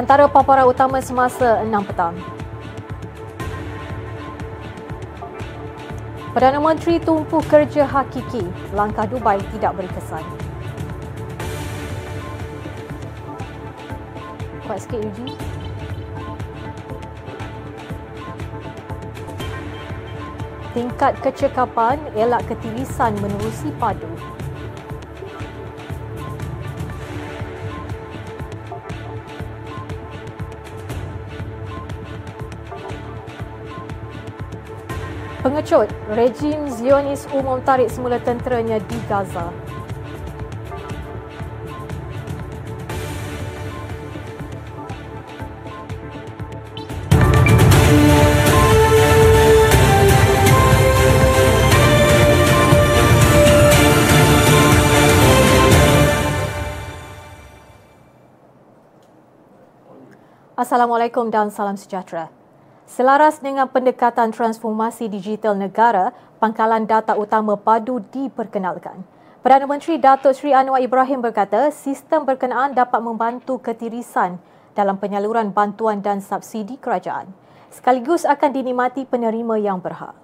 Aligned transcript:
Antara 0.00 0.24
paparan 0.32 0.64
utama 0.64 0.96
semasa 1.04 1.60
6 1.60 1.68
petang. 1.92 2.16
Perdana 6.32 6.56
Menteri 6.56 6.96
tumpu 6.96 7.44
kerja 7.44 7.84
hakiki, 7.84 8.40
langkah 8.72 9.04
Dubai 9.04 9.36
tidak 9.52 9.76
berkesan. 9.76 10.24
Kuat 14.64 14.80
sikit 14.80 15.04
Yuji. 15.04 15.36
Tingkat 20.72 21.12
kecekapan 21.20 22.00
elak 22.16 22.48
ketirisan 22.48 23.12
menerusi 23.20 23.68
padu. 23.76 24.08
Pengecut, 35.40 35.88
rejim 36.12 36.68
Zionis 36.68 37.24
umum 37.32 37.64
tarik 37.64 37.88
semula 37.88 38.20
tenteranya 38.20 38.76
di 38.76 38.98
Gaza. 39.08 39.48
Assalamualaikum 60.52 61.32
dan 61.32 61.48
salam 61.48 61.80
sejahtera. 61.80 62.39
Selaras 62.90 63.38
dengan 63.38 63.70
pendekatan 63.70 64.34
transformasi 64.34 65.06
digital 65.06 65.54
negara, 65.54 66.10
pangkalan 66.42 66.90
data 66.90 67.14
utama 67.14 67.54
padu 67.54 68.02
diperkenalkan. 68.10 69.06
Perdana 69.46 69.70
Menteri 69.70 69.94
Datuk 69.94 70.34
Seri 70.34 70.50
Anwar 70.50 70.82
Ibrahim 70.82 71.22
berkata, 71.22 71.70
sistem 71.70 72.26
berkenaan 72.26 72.74
dapat 72.74 72.98
membantu 72.98 73.62
ketirisan 73.62 74.42
dalam 74.74 74.98
penyaluran 74.98 75.54
bantuan 75.54 76.02
dan 76.02 76.18
subsidi 76.18 76.82
kerajaan. 76.82 77.30
Sekaligus 77.70 78.26
akan 78.26 78.50
dinikmati 78.50 79.06
penerima 79.06 79.54
yang 79.62 79.78
berhak. 79.78 80.18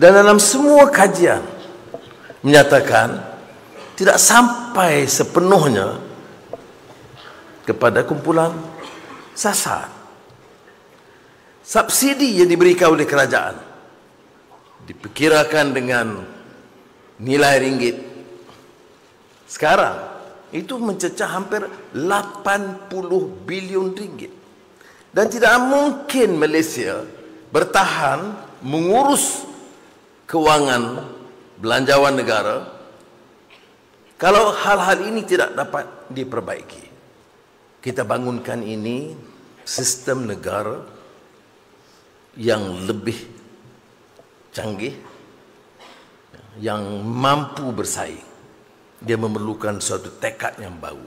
Dan 0.00 0.16
dalam 0.16 0.40
semua 0.40 0.88
kajian 0.88 1.44
menyatakan 2.40 3.20
tidak 4.00 4.16
sampai 4.16 5.04
sepenuhnya 5.04 6.00
kepada 7.68 8.00
kumpulan 8.00 8.56
sasar 9.36 9.97
subsidi 11.68 12.40
yang 12.40 12.48
diberikan 12.48 12.96
oleh 12.96 13.04
kerajaan. 13.04 13.60
Diperkirakan 14.88 15.66
dengan 15.76 16.06
nilai 17.20 17.60
ringgit. 17.60 17.96
Sekarang 19.44 20.00
itu 20.48 20.80
mencecah 20.80 21.28
hampir 21.28 21.68
80 21.92 22.88
bilion 23.44 23.92
ringgit. 23.92 24.32
Dan 25.12 25.28
tidak 25.28 25.60
mungkin 25.60 26.40
Malaysia 26.40 27.04
bertahan 27.52 28.32
mengurus 28.64 29.44
kewangan 30.24 31.04
belanjawan 31.60 32.16
negara 32.16 32.56
kalau 34.20 34.52
hal-hal 34.52 35.04
ini 35.04 35.20
tidak 35.24 35.52
dapat 35.52 35.84
diperbaiki. 36.12 36.84
Kita 37.78 38.04
bangunkan 38.04 38.60
ini 38.64 39.14
sistem 39.64 40.28
negara 40.28 40.97
yang 42.38 42.86
lebih 42.86 43.18
canggih 44.54 44.94
yang 46.62 47.02
mampu 47.02 47.70
bersaing. 47.74 48.26
Dia 48.98 49.14
memerlukan 49.14 49.78
suatu 49.78 50.10
tekad 50.18 50.58
yang 50.58 50.74
baru. 50.78 51.06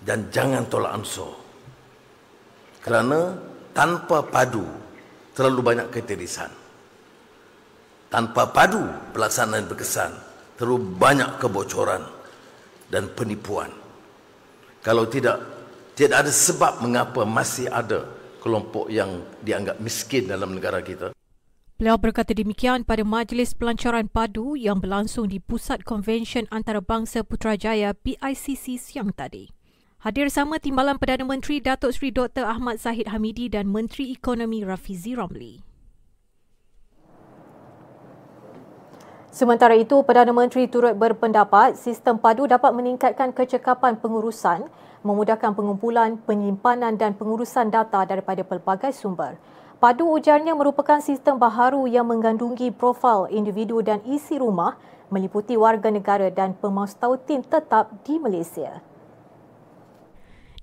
Dan 0.00 0.32
jangan 0.32 0.64
tolak 0.70 0.96
ansur. 0.96 1.36
Kerana 2.80 3.36
tanpa 3.76 4.24
padu 4.24 4.64
terlalu 5.36 5.60
banyak 5.60 5.88
ketirisan. 5.92 6.48
Tanpa 8.08 8.48
padu 8.48 8.80
pelaksanaan 9.12 9.68
berkesan 9.68 10.12
terlalu 10.56 10.96
banyak 10.96 11.36
kebocoran 11.36 12.00
dan 12.88 13.10
penipuan. 13.12 13.68
Kalau 14.80 15.04
tidak 15.10 15.42
tidak 15.98 16.24
ada 16.24 16.32
sebab 16.32 16.80
mengapa 16.80 17.26
masih 17.26 17.68
ada 17.68 18.15
kelompok 18.46 18.86
yang 18.86 19.26
dianggap 19.42 19.82
miskin 19.82 20.30
dalam 20.30 20.54
negara 20.54 20.78
kita. 20.78 21.10
Beliau 21.76 21.98
berkata 21.98 22.32
demikian 22.32 22.86
pada 22.86 23.02
Majlis 23.02 23.52
Pelancaran 23.52 24.06
Padu 24.08 24.54
yang 24.54 24.78
berlangsung 24.78 25.28
di 25.28 25.42
Pusat 25.42 25.84
Konvensyen 25.84 26.46
Antarabangsa 26.48 27.26
Putrajaya 27.26 27.92
PICC 27.92 28.78
siang 28.78 29.10
tadi. 29.12 29.50
Hadir 30.00 30.30
sama 30.30 30.56
Timbalan 30.62 30.96
Perdana 30.96 31.26
Menteri 31.26 31.60
Datuk 31.60 31.92
Seri 31.92 32.14
Dr. 32.14 32.46
Ahmad 32.46 32.80
Zahid 32.80 33.10
Hamidi 33.10 33.50
dan 33.50 33.68
Menteri 33.68 34.14
Ekonomi 34.14 34.62
Rafizi 34.62 35.18
Ramli. 35.18 35.60
Sementara 39.28 39.76
itu, 39.76 40.00
Perdana 40.00 40.32
Menteri 40.32 40.64
turut 40.72 40.96
berpendapat 40.96 41.76
sistem 41.76 42.16
padu 42.16 42.48
dapat 42.48 42.72
meningkatkan 42.72 43.36
kecekapan 43.36 44.00
pengurusan 44.00 44.64
memudahkan 45.06 45.54
pengumpulan, 45.54 46.18
penyimpanan 46.26 46.98
dan 46.98 47.14
pengurusan 47.14 47.70
data 47.70 48.02
daripada 48.02 48.42
pelbagai 48.42 48.90
sumber. 48.90 49.38
Padu 49.78 50.10
ujarnya 50.10 50.58
merupakan 50.58 50.98
sistem 50.98 51.38
baharu 51.38 51.86
yang 51.86 52.10
mengandungi 52.10 52.74
profil 52.74 53.30
individu 53.30 53.84
dan 53.86 54.02
isi 54.02 54.34
rumah 54.40 54.74
meliputi 55.14 55.54
warga 55.54 55.92
negara 55.92 56.26
dan 56.32 56.58
pemaustautin 56.58 57.46
tetap 57.46 57.92
di 58.02 58.18
Malaysia. 58.18 58.82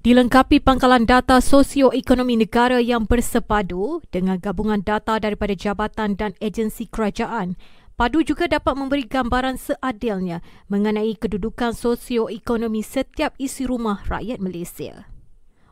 Dilengkapi 0.04 0.60
pangkalan 0.60 1.08
data 1.08 1.40
sosioekonomi 1.40 2.36
negara 2.36 2.84
yang 2.84 3.08
bersepadu 3.08 4.04
dengan 4.12 4.36
gabungan 4.36 4.84
data 4.84 5.16
daripada 5.16 5.56
jabatan 5.56 6.20
dan 6.20 6.36
agensi 6.44 6.92
kerajaan, 6.92 7.56
Padu 8.04 8.20
juga 8.20 8.52
dapat 8.52 8.76
memberi 8.76 9.08
gambaran 9.08 9.56
seadilnya 9.56 10.44
mengenai 10.68 11.16
kedudukan 11.16 11.72
sosioekonomi 11.72 12.84
setiap 12.84 13.32
isi 13.40 13.64
rumah 13.64 14.04
rakyat 14.12 14.44
Malaysia. 14.44 15.08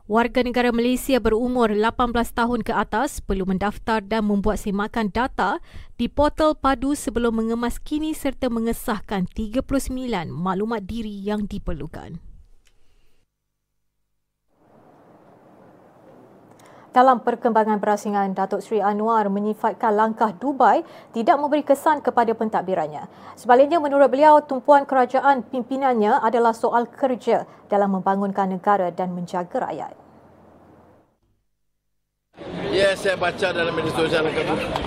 Warga 0.08 0.40
negara 0.40 0.72
Malaysia 0.72 1.20
berumur 1.20 1.76
18 1.76 1.92
tahun 2.32 2.64
ke 2.64 2.72
atas 2.72 3.20
perlu 3.20 3.44
mendaftar 3.44 4.00
dan 4.00 4.32
membuat 4.32 4.64
semakan 4.64 5.12
data 5.12 5.60
di 6.00 6.08
portal 6.08 6.56
Padu 6.56 6.96
sebelum 6.96 7.36
mengemas 7.36 7.84
kini 7.84 8.16
serta 8.16 8.48
mengesahkan 8.48 9.28
39 9.36 9.68
maklumat 10.32 10.88
diri 10.88 11.12
yang 11.12 11.44
diperlukan. 11.44 12.31
Dalam 16.92 17.24
perkembangan 17.24 17.80
berasingan, 17.80 18.36
Datuk 18.36 18.60
Seri 18.60 18.84
Anwar 18.84 19.24
menyifatkan 19.32 19.96
langkah 19.96 20.36
Dubai 20.36 20.84
tidak 21.16 21.40
memberi 21.40 21.64
kesan 21.64 22.04
kepada 22.04 22.36
pentadbirannya. 22.36 23.08
Sebaliknya, 23.40 23.80
menurut 23.80 24.12
beliau, 24.12 24.44
tumpuan 24.44 24.84
kerajaan 24.84 25.48
pimpinannya 25.48 26.20
adalah 26.20 26.52
soal 26.52 26.92
kerja 26.92 27.48
dalam 27.72 27.96
membangunkan 27.96 28.52
negara 28.52 28.92
dan 28.92 29.16
menjaga 29.16 29.72
rakyat. 29.72 29.96
Ya, 32.76 32.92
saya 33.00 33.16
baca 33.16 33.48
dalam 33.56 33.72
media 33.72 33.96
sosial 33.96 34.28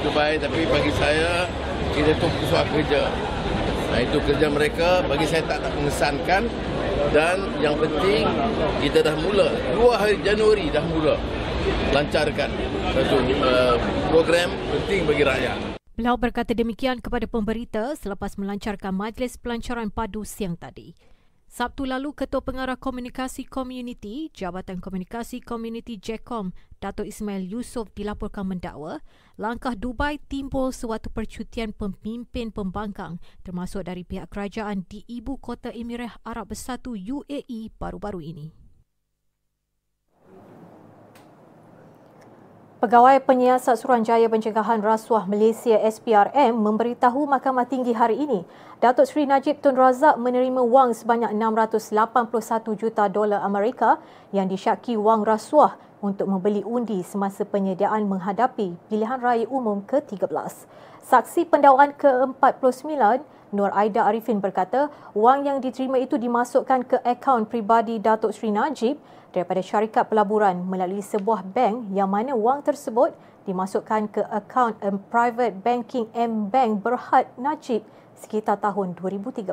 Dubai, 0.04 0.36
tapi 0.36 0.68
bagi 0.68 0.92
saya, 1.00 1.48
kita 1.96 2.20
tumpu 2.20 2.44
soal 2.52 2.68
kerja. 2.68 3.08
Nah, 3.88 4.04
itu 4.04 4.20
kerja 4.28 4.52
mereka, 4.52 5.00
bagi 5.08 5.24
saya 5.24 5.40
tak, 5.48 5.64
tak 5.64 5.72
mengesankan. 5.72 6.52
Dan 7.16 7.48
yang 7.64 7.80
penting, 7.80 8.28
kita 8.84 9.00
dah 9.00 9.16
mula. 9.16 9.48
2 9.72 9.88
hari 9.96 10.20
Januari 10.20 10.68
dah 10.68 10.84
mula 10.84 11.16
lancarkan 11.92 12.50
satu 12.94 13.16
uh, 13.40 13.76
program 14.10 14.50
penting 14.70 15.08
bagi 15.08 15.22
rakyat. 15.26 15.58
Beliau 15.94 16.18
berkata 16.18 16.50
demikian 16.50 16.98
kepada 16.98 17.30
pemberita 17.30 17.94
selepas 17.94 18.34
melancarkan 18.34 18.90
majlis 18.90 19.38
pelancaran 19.38 19.94
padu 19.94 20.26
siang 20.26 20.58
tadi. 20.58 20.92
Sabtu 21.54 21.86
lalu, 21.86 22.10
Ketua 22.18 22.42
Pengarah 22.42 22.74
Komunikasi 22.74 23.46
Komuniti, 23.46 24.26
Jabatan 24.34 24.82
Komunikasi 24.82 25.38
Komuniti 25.38 26.02
JECOM, 26.02 26.50
Dato' 26.82 27.06
Ismail 27.06 27.46
Yusof 27.46 27.94
dilaporkan 27.94 28.42
mendakwa 28.42 28.98
langkah 29.38 29.78
Dubai 29.78 30.18
timbul 30.18 30.74
sewaktu 30.74 31.14
percutian 31.14 31.70
pemimpin 31.70 32.50
pembangkang 32.50 33.22
termasuk 33.46 33.86
dari 33.86 34.02
pihak 34.02 34.34
kerajaan 34.34 34.82
di 34.90 35.06
Ibu 35.06 35.38
Kota 35.38 35.70
Emirat 35.70 36.18
Arab 36.26 36.50
Bersatu 36.50 36.98
UAE 36.98 37.70
baru-baru 37.78 38.18
ini. 38.18 38.63
Pegawai 42.84 43.16
Penyiasat 43.24 43.80
Suruhanjaya 43.80 44.28
Pencegahan 44.28 44.84
Rasuah 44.84 45.24
Malaysia 45.24 45.72
SPRM 45.88 46.52
memberitahu 46.52 47.24
Mahkamah 47.24 47.64
Tinggi 47.64 47.96
hari 47.96 48.20
ini 48.20 48.44
Datuk 48.76 49.08
Seri 49.08 49.24
Najib 49.24 49.64
Tun 49.64 49.72
Razak 49.72 50.20
menerima 50.20 50.60
wang 50.60 50.92
sebanyak 50.92 51.32
681 51.32 52.76
juta 52.76 53.08
dolar 53.08 53.40
Amerika 53.40 53.96
yang 54.36 54.52
disyaki 54.52 55.00
wang 55.00 55.24
rasuah 55.24 55.80
untuk 56.04 56.28
membeli 56.28 56.60
undi 56.60 57.00
semasa 57.00 57.48
penyediaan 57.48 58.04
menghadapi 58.04 58.76
pilihan 58.92 59.16
raya 59.16 59.48
umum 59.48 59.80
ke-13. 59.88 60.28
Saksi 61.08 61.48
pendakwaan 61.48 61.96
ke-49 61.96 63.24
Nur 63.54 63.70
Aida 63.72 64.04
Arifin 64.04 64.44
berkata 64.44 64.92
wang 65.16 65.48
yang 65.48 65.62
diterima 65.64 65.96
itu 65.96 66.20
dimasukkan 66.20 66.84
ke 66.84 66.96
akaun 67.00 67.48
pribadi 67.48 67.96
Datuk 67.96 68.36
Seri 68.36 68.52
Najib 68.52 69.00
daripada 69.34 69.58
syarikat 69.58 70.06
pelaburan 70.06 70.62
melalui 70.62 71.02
sebuah 71.02 71.42
bank 71.50 71.90
yang 71.90 72.06
mana 72.06 72.38
wang 72.38 72.62
tersebut 72.62 73.10
dimasukkan 73.44 74.08
ke 74.14 74.22
akaun 74.30 74.78
um, 74.80 75.02
private 75.10 75.60
banking 75.60 76.06
M 76.14 76.48
Bank 76.48 76.86
Berhad 76.86 77.28
Najib 77.34 77.82
sekitar 78.14 78.62
tahun 78.62 78.94
2013. 78.96 79.50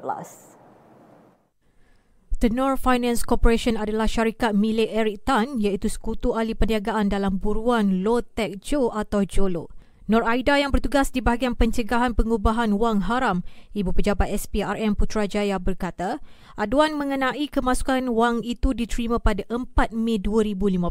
Tenor 2.41 2.73
Finance 2.77 3.21
Corporation 3.21 3.77
adalah 3.77 4.09
syarikat 4.09 4.57
milik 4.57 4.89
Eric 4.89 5.25
Tan 5.25 5.61
iaitu 5.61 5.89
sekutu 5.89 6.33
ahli 6.33 6.57
perniagaan 6.57 7.09
dalam 7.09 7.37
buruan 7.37 8.01
Low 8.01 8.21
Tech 8.21 8.57
Joe 8.61 8.89
atau 8.93 9.21
Jolo. 9.25 9.80
Nur 10.09 10.25
Aida 10.25 10.57
yang 10.57 10.73
bertugas 10.73 11.13
di 11.13 11.21
bahagian 11.21 11.53
pencegahan 11.53 12.17
pengubahan 12.17 12.73
wang 12.73 13.05
haram, 13.05 13.45
Ibu 13.77 13.93
Pejabat 13.93 14.33
SPRM 14.33 14.97
Putrajaya 14.97 15.61
berkata, 15.61 16.17
aduan 16.57 16.97
mengenai 16.97 17.45
kemasukan 17.45 18.09
wang 18.09 18.41
itu 18.41 18.73
diterima 18.73 19.21
pada 19.21 19.45
4 19.45 19.93
Mei 19.93 20.17
2015 20.17 20.89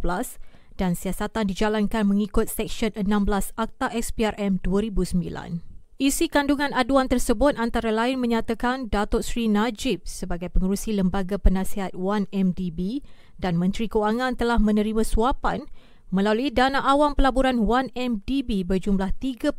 dan 0.78 0.94
siasatan 0.94 1.50
dijalankan 1.50 2.06
mengikut 2.06 2.46
Seksyen 2.46 2.94
16 2.94 3.52
Akta 3.58 3.90
SPRM 3.90 4.62
2009. 4.62 5.70
Isi 6.00 6.32
kandungan 6.32 6.72
aduan 6.72 7.12
tersebut 7.12 7.60
antara 7.60 7.92
lain 7.92 8.16
menyatakan 8.16 8.88
Datuk 8.88 9.20
Seri 9.20 9.52
Najib 9.52 10.08
sebagai 10.08 10.48
pengurusi 10.48 10.96
Lembaga 10.96 11.36
Penasihat 11.36 11.92
1MDB 11.92 13.04
dan 13.36 13.60
Menteri 13.60 13.84
Keuangan 13.84 14.32
telah 14.40 14.56
menerima 14.56 15.04
suapan 15.04 15.68
melalui 16.10 16.50
dana 16.50 16.82
awam 16.82 17.14
pelaburan 17.14 17.62
1MDB 17.62 18.66
berjumlah 18.66 19.14
3.2 19.22 19.54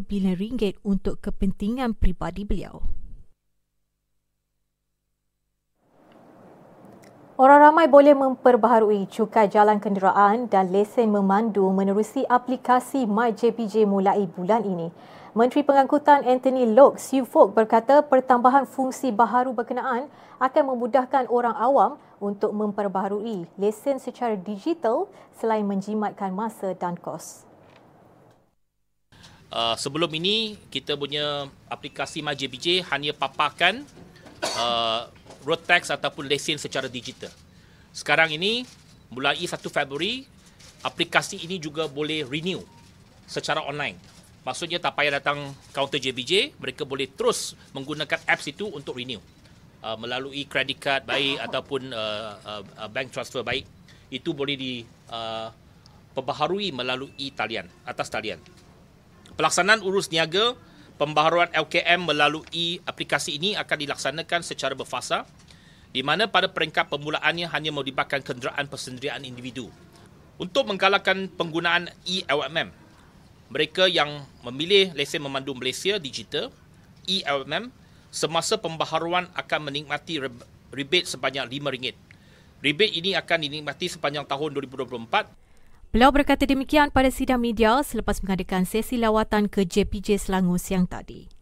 bilion 0.00 0.36
ringgit 0.36 0.80
untuk 0.80 1.20
kepentingan 1.20 1.92
pribadi 1.92 2.48
beliau. 2.48 2.88
Orang 7.38 7.62
ramai 7.62 7.86
boleh 7.86 8.18
memperbaharui 8.18 9.06
cukai 9.06 9.46
jalan 9.46 9.78
kenderaan 9.78 10.50
dan 10.50 10.74
lesen 10.74 11.14
memandu 11.14 11.70
menerusi 11.70 12.26
aplikasi 12.26 13.06
MyJPJ 13.06 13.86
mulai 13.86 14.26
bulan 14.26 14.66
ini. 14.66 14.90
Menteri 15.38 15.62
Pengangkutan 15.62 16.26
Anthony 16.26 16.66
Lok 16.66 16.98
Siu 16.98 17.22
Fok 17.22 17.54
berkata 17.54 18.02
pertambahan 18.02 18.66
fungsi 18.66 19.14
baharu 19.14 19.54
berkenaan 19.54 20.10
akan 20.42 20.64
memudahkan 20.74 21.30
orang 21.30 21.54
awam 21.54 21.94
untuk 22.18 22.54
memperbaharui 22.54 23.46
lesen 23.58 24.02
secara 24.02 24.34
digital 24.34 25.06
selain 25.38 25.66
menjimatkan 25.66 26.34
masa 26.34 26.74
dan 26.74 26.98
kos. 26.98 27.46
Uh, 29.48 29.72
sebelum 29.80 30.12
ini 30.12 30.60
kita 30.68 30.92
punya 30.92 31.48
aplikasi 31.72 32.20
MyJPJ 32.20 32.84
hanya 32.92 33.16
paparkan 33.16 33.80
uh, 34.60 35.08
road 35.48 35.64
tax 35.64 35.88
ataupun 35.88 36.28
lesen 36.28 36.60
secara 36.60 36.84
digital. 36.84 37.32
Sekarang 37.96 38.28
ini 38.28 38.68
mulai 39.08 39.40
1 39.40 39.56
Februari 39.72 40.28
aplikasi 40.84 41.40
ini 41.42 41.56
juga 41.56 41.88
boleh 41.88 42.28
renew 42.28 42.60
secara 43.24 43.64
online. 43.64 43.96
Maksudnya 44.44 44.80
tak 44.80 44.96
payah 44.96 45.20
datang 45.20 45.52
kaunter 45.76 46.00
JBJ, 46.00 46.56
mereka 46.56 46.88
boleh 46.88 47.08
terus 47.08 47.52
menggunakan 47.76 48.20
apps 48.24 48.48
itu 48.48 48.64
untuk 48.68 48.96
renew. 48.96 49.20
Uh, 49.78 49.94
melalui 49.94 50.42
credit 50.50 50.82
card 50.82 51.06
baik 51.06 51.38
ataupun 51.38 51.94
uh, 51.94 52.34
uh, 52.42 52.66
uh, 52.66 52.90
bank 52.90 53.14
transfer 53.14 53.46
baik. 53.46 53.62
Itu 54.10 54.34
boleh 54.34 54.58
diperbaharui 54.58 56.66
uh, 56.70 56.74
melalui 56.74 57.30
talian, 57.30 57.70
atas 57.86 58.10
talian. 58.10 58.42
Pelaksanaan 59.38 59.78
urus 59.86 60.10
niaga, 60.10 60.58
pembaharuan 60.98 61.46
LKM 61.54 62.10
melalui 62.10 62.82
aplikasi 62.82 63.38
ini 63.38 63.54
akan 63.54 63.78
dilaksanakan 63.78 64.42
secara 64.42 64.74
berfasa 64.74 65.22
di 65.94 66.02
mana 66.02 66.26
pada 66.26 66.50
peringkat 66.50 66.90
permulaannya 66.90 67.46
hanya 67.46 67.70
melibatkan 67.70 68.18
kenderaan 68.20 68.66
persendirian 68.66 69.22
individu. 69.22 69.70
Untuk 70.42 70.66
menggalakkan 70.66 71.30
penggunaan 71.38 71.86
e-LMM, 72.02 72.74
mereka 73.54 73.86
yang 73.86 74.26
memilih 74.42 74.90
lesen 74.98 75.22
memandu 75.22 75.54
Malaysia 75.54 76.02
digital 76.02 76.50
ELMM 77.06 77.70
semasa 78.18 78.58
pembaharuan 78.58 79.30
akan 79.38 79.70
menikmati 79.70 80.18
rebate 80.74 81.06
sebanyak 81.06 81.46
RM5. 81.46 81.94
Rebate 82.58 82.94
ini 82.98 83.14
akan 83.14 83.38
dinikmati 83.46 83.86
sepanjang 83.86 84.26
tahun 84.26 84.58
2024. 84.58 85.94
Beliau 85.94 86.10
berkata 86.10 86.42
demikian 86.42 86.90
pada 86.90 87.14
sidang 87.14 87.38
media 87.38 87.78
selepas 87.86 88.18
mengadakan 88.26 88.66
sesi 88.66 88.98
lawatan 88.98 89.46
ke 89.46 89.62
JPJ 89.62 90.18
Selangor 90.18 90.58
siang 90.58 90.90
tadi. 90.90 91.37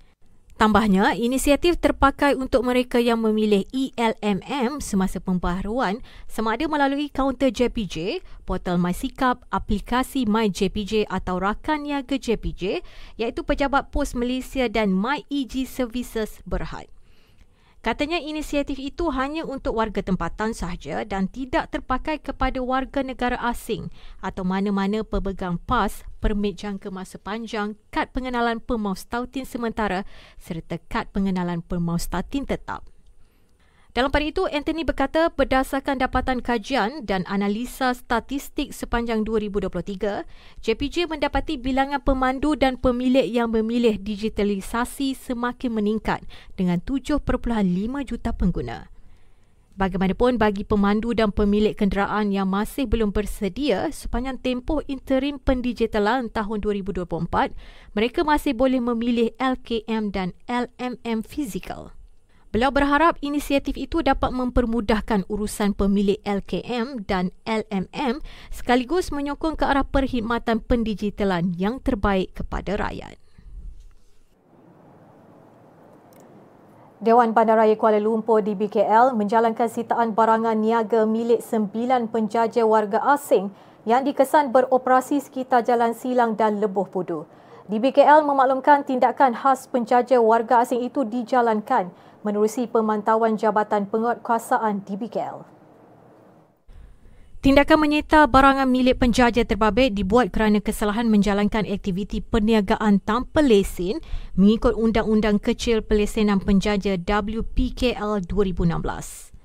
Tambahnya, 0.56 1.12
inisiatif 1.12 1.76
terpakai 1.76 2.32
untuk 2.32 2.64
mereka 2.64 2.96
yang 2.96 3.20
memilih 3.20 3.68
ELMM 3.76 4.80
semasa 4.80 5.20
pembaharuan 5.20 6.00
sama 6.24 6.56
ada 6.56 6.64
melalui 6.64 7.12
kaunter 7.12 7.52
JPJ, 7.52 8.24
portal 8.48 8.80
MySikap, 8.80 9.44
aplikasi 9.52 10.24
MyJPJ 10.24 11.12
atau 11.12 11.36
rakan 11.36 11.84
niaga 11.84 12.16
JPJ 12.16 12.80
iaitu 13.20 13.44
Pejabat 13.44 13.92
Pos 13.92 14.16
Malaysia 14.16 14.64
dan 14.72 14.96
MyEG 14.96 15.68
Services 15.68 16.40
Berhad. 16.48 16.95
Katanya 17.86 18.18
inisiatif 18.18 18.82
itu 18.82 19.14
hanya 19.14 19.46
untuk 19.46 19.78
warga 19.78 20.02
tempatan 20.02 20.50
sahaja 20.50 21.06
dan 21.06 21.30
tidak 21.30 21.70
terpakai 21.70 22.18
kepada 22.18 22.58
warga 22.58 23.06
negara 23.06 23.38
asing 23.38 23.94
atau 24.18 24.42
mana-mana 24.42 25.06
pemegang 25.06 25.54
PAS, 25.70 26.02
permit 26.18 26.58
jangka 26.58 26.90
masa 26.90 27.22
panjang, 27.22 27.78
kad 27.94 28.10
pengenalan 28.10 28.58
pemaustatin 28.58 29.46
sementara 29.46 30.02
serta 30.34 30.82
kad 30.90 31.14
pengenalan 31.14 31.62
pemaustatin 31.62 32.42
tetap. 32.42 32.95
Dalam 33.96 34.12
pada 34.12 34.28
itu, 34.28 34.44
Anthony 34.52 34.84
berkata 34.84 35.32
berdasarkan 35.32 35.96
dapatan 35.96 36.44
kajian 36.44 37.08
dan 37.08 37.24
analisa 37.24 37.96
statistik 37.96 38.76
sepanjang 38.76 39.24
2023, 39.24 40.28
JPJ 40.60 41.08
mendapati 41.08 41.56
bilangan 41.56 42.04
pemandu 42.04 42.60
dan 42.60 42.76
pemilik 42.76 43.24
yang 43.24 43.48
memilih 43.48 43.96
digitalisasi 43.96 45.16
semakin 45.16 45.80
meningkat 45.80 46.20
dengan 46.60 46.76
7.5 46.84 47.24
juta 48.04 48.36
pengguna. 48.36 48.92
Bagaimanapun 49.80 50.36
bagi 50.36 50.68
pemandu 50.68 51.16
dan 51.16 51.32
pemilik 51.32 51.72
kenderaan 51.72 52.36
yang 52.36 52.52
masih 52.52 52.84
belum 52.84 53.16
bersedia 53.16 53.88
sepanjang 53.96 54.36
tempoh 54.44 54.84
interim 54.92 55.40
pendigitalan 55.40 56.28
tahun 56.28 56.60
2024, 56.60 57.00
mereka 57.96 58.20
masih 58.28 58.52
boleh 58.52 58.80
memilih 58.84 59.32
LKM 59.40 60.12
dan 60.12 60.36
LMM 60.44 61.24
fizikal. 61.24 61.95
Beliau 62.56 62.72
berharap 62.72 63.20
inisiatif 63.20 63.76
itu 63.76 64.00
dapat 64.00 64.32
mempermudahkan 64.32 65.28
urusan 65.28 65.76
pemilik 65.76 66.16
LKM 66.24 67.04
dan 67.04 67.28
LMM 67.44 68.24
sekaligus 68.48 69.12
menyokong 69.12 69.60
ke 69.60 69.68
arah 69.68 69.84
perkhidmatan 69.84 70.64
pendigitalan 70.64 71.52
yang 71.60 71.84
terbaik 71.84 72.32
kepada 72.32 72.80
rakyat. 72.80 73.20
Dewan 77.04 77.36
Bandaraya 77.36 77.76
Kuala 77.76 78.00
Lumpur 78.00 78.40
di 78.40 78.56
BKL 78.56 79.12
menjalankan 79.12 79.68
sitaan 79.68 80.16
barangan 80.16 80.56
niaga 80.56 81.04
milik 81.04 81.44
sembilan 81.44 82.08
penjaja 82.08 82.64
warga 82.64 83.04
asing 83.04 83.52
yang 83.84 84.00
dikesan 84.00 84.56
beroperasi 84.56 85.20
sekitar 85.20 85.60
Jalan 85.60 85.92
Silang 85.92 86.40
dan 86.40 86.56
Lebuh 86.64 86.88
Pudu. 86.88 87.28
Di 87.68 87.76
BKL 87.76 88.24
memaklumkan 88.24 88.80
tindakan 88.88 89.36
khas 89.36 89.68
penjaja 89.68 90.24
warga 90.24 90.64
asing 90.64 90.80
itu 90.80 91.04
dijalankan 91.04 91.92
menerusi 92.26 92.66
pemantauan 92.66 93.38
Jabatan 93.38 93.86
Penguatkuasaan 93.86 94.82
DBKL. 94.82 95.46
Tindakan 97.46 97.78
menyita 97.78 98.26
barangan 98.26 98.66
milik 98.66 98.98
penjaja 98.98 99.46
terbabit 99.46 99.94
dibuat 99.94 100.34
kerana 100.34 100.58
kesalahan 100.58 101.06
menjalankan 101.06 101.62
aktiviti 101.62 102.18
perniagaan 102.18 102.98
tanpa 102.98 103.38
lesen 103.38 104.02
mengikut 104.34 104.74
Undang-Undang 104.74 105.38
Kecil 105.38 105.86
Pelesenan 105.86 106.42
Penjaja 106.42 106.98
WPKL 106.98 108.26
2016. 108.26 109.35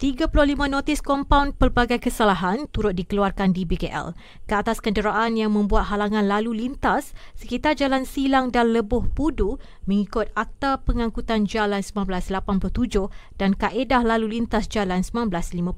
35 0.00 0.32
notis 0.72 1.04
kompaun 1.04 1.52
pelbagai 1.52 2.00
kesalahan 2.00 2.64
turut 2.72 2.96
dikeluarkan 2.96 3.52
di 3.52 3.68
BKL 3.68 4.16
ke 4.48 4.56
atas 4.56 4.80
kenderaan 4.80 5.36
yang 5.36 5.52
membuat 5.52 5.92
halangan 5.92 6.24
lalu 6.24 6.56
lintas 6.56 7.12
sekitar 7.36 7.76
Jalan 7.76 8.08
Silang 8.08 8.48
dan 8.48 8.72
Lebuh 8.72 9.12
Pudu 9.12 9.60
mengikut 9.84 10.32
Akta 10.32 10.80
Pengangkutan 10.80 11.44
Jalan 11.44 11.84
1987 11.84 13.12
dan 13.36 13.52
Kaedah 13.52 14.00
Lalu 14.00 14.40
Lintas 14.40 14.72
Jalan 14.72 15.04
1959. 15.04 15.68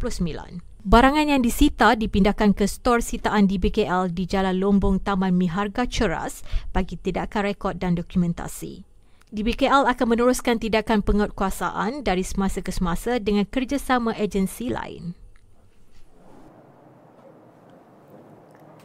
Barangan 0.87 1.27
yang 1.27 1.43
disita 1.43 1.99
dipindahkan 1.99 2.55
ke 2.55 2.71
stor 2.71 3.03
sitaan 3.03 3.51
di 3.51 3.59
BKL 3.59 4.15
di 4.15 4.31
Jalan 4.31 4.55
Lombong 4.63 5.03
Taman 5.03 5.35
Miharga 5.35 5.83
Ceras 5.83 6.47
bagi 6.71 6.95
tindakan 6.95 7.51
rekod 7.51 7.83
dan 7.83 7.99
dokumentasi. 7.99 8.92
Di 9.33 9.41
BKL 9.41 9.89
akan 9.89 10.13
meneruskan 10.13 10.61
tindakan 10.61 11.01
penguatkuasaan 11.01 12.05
dari 12.05 12.21
semasa 12.21 12.61
ke 12.61 12.69
semasa 12.69 13.17
dengan 13.17 13.49
kerjasama 13.49 14.13
agensi 14.13 14.69
lain. 14.69 15.17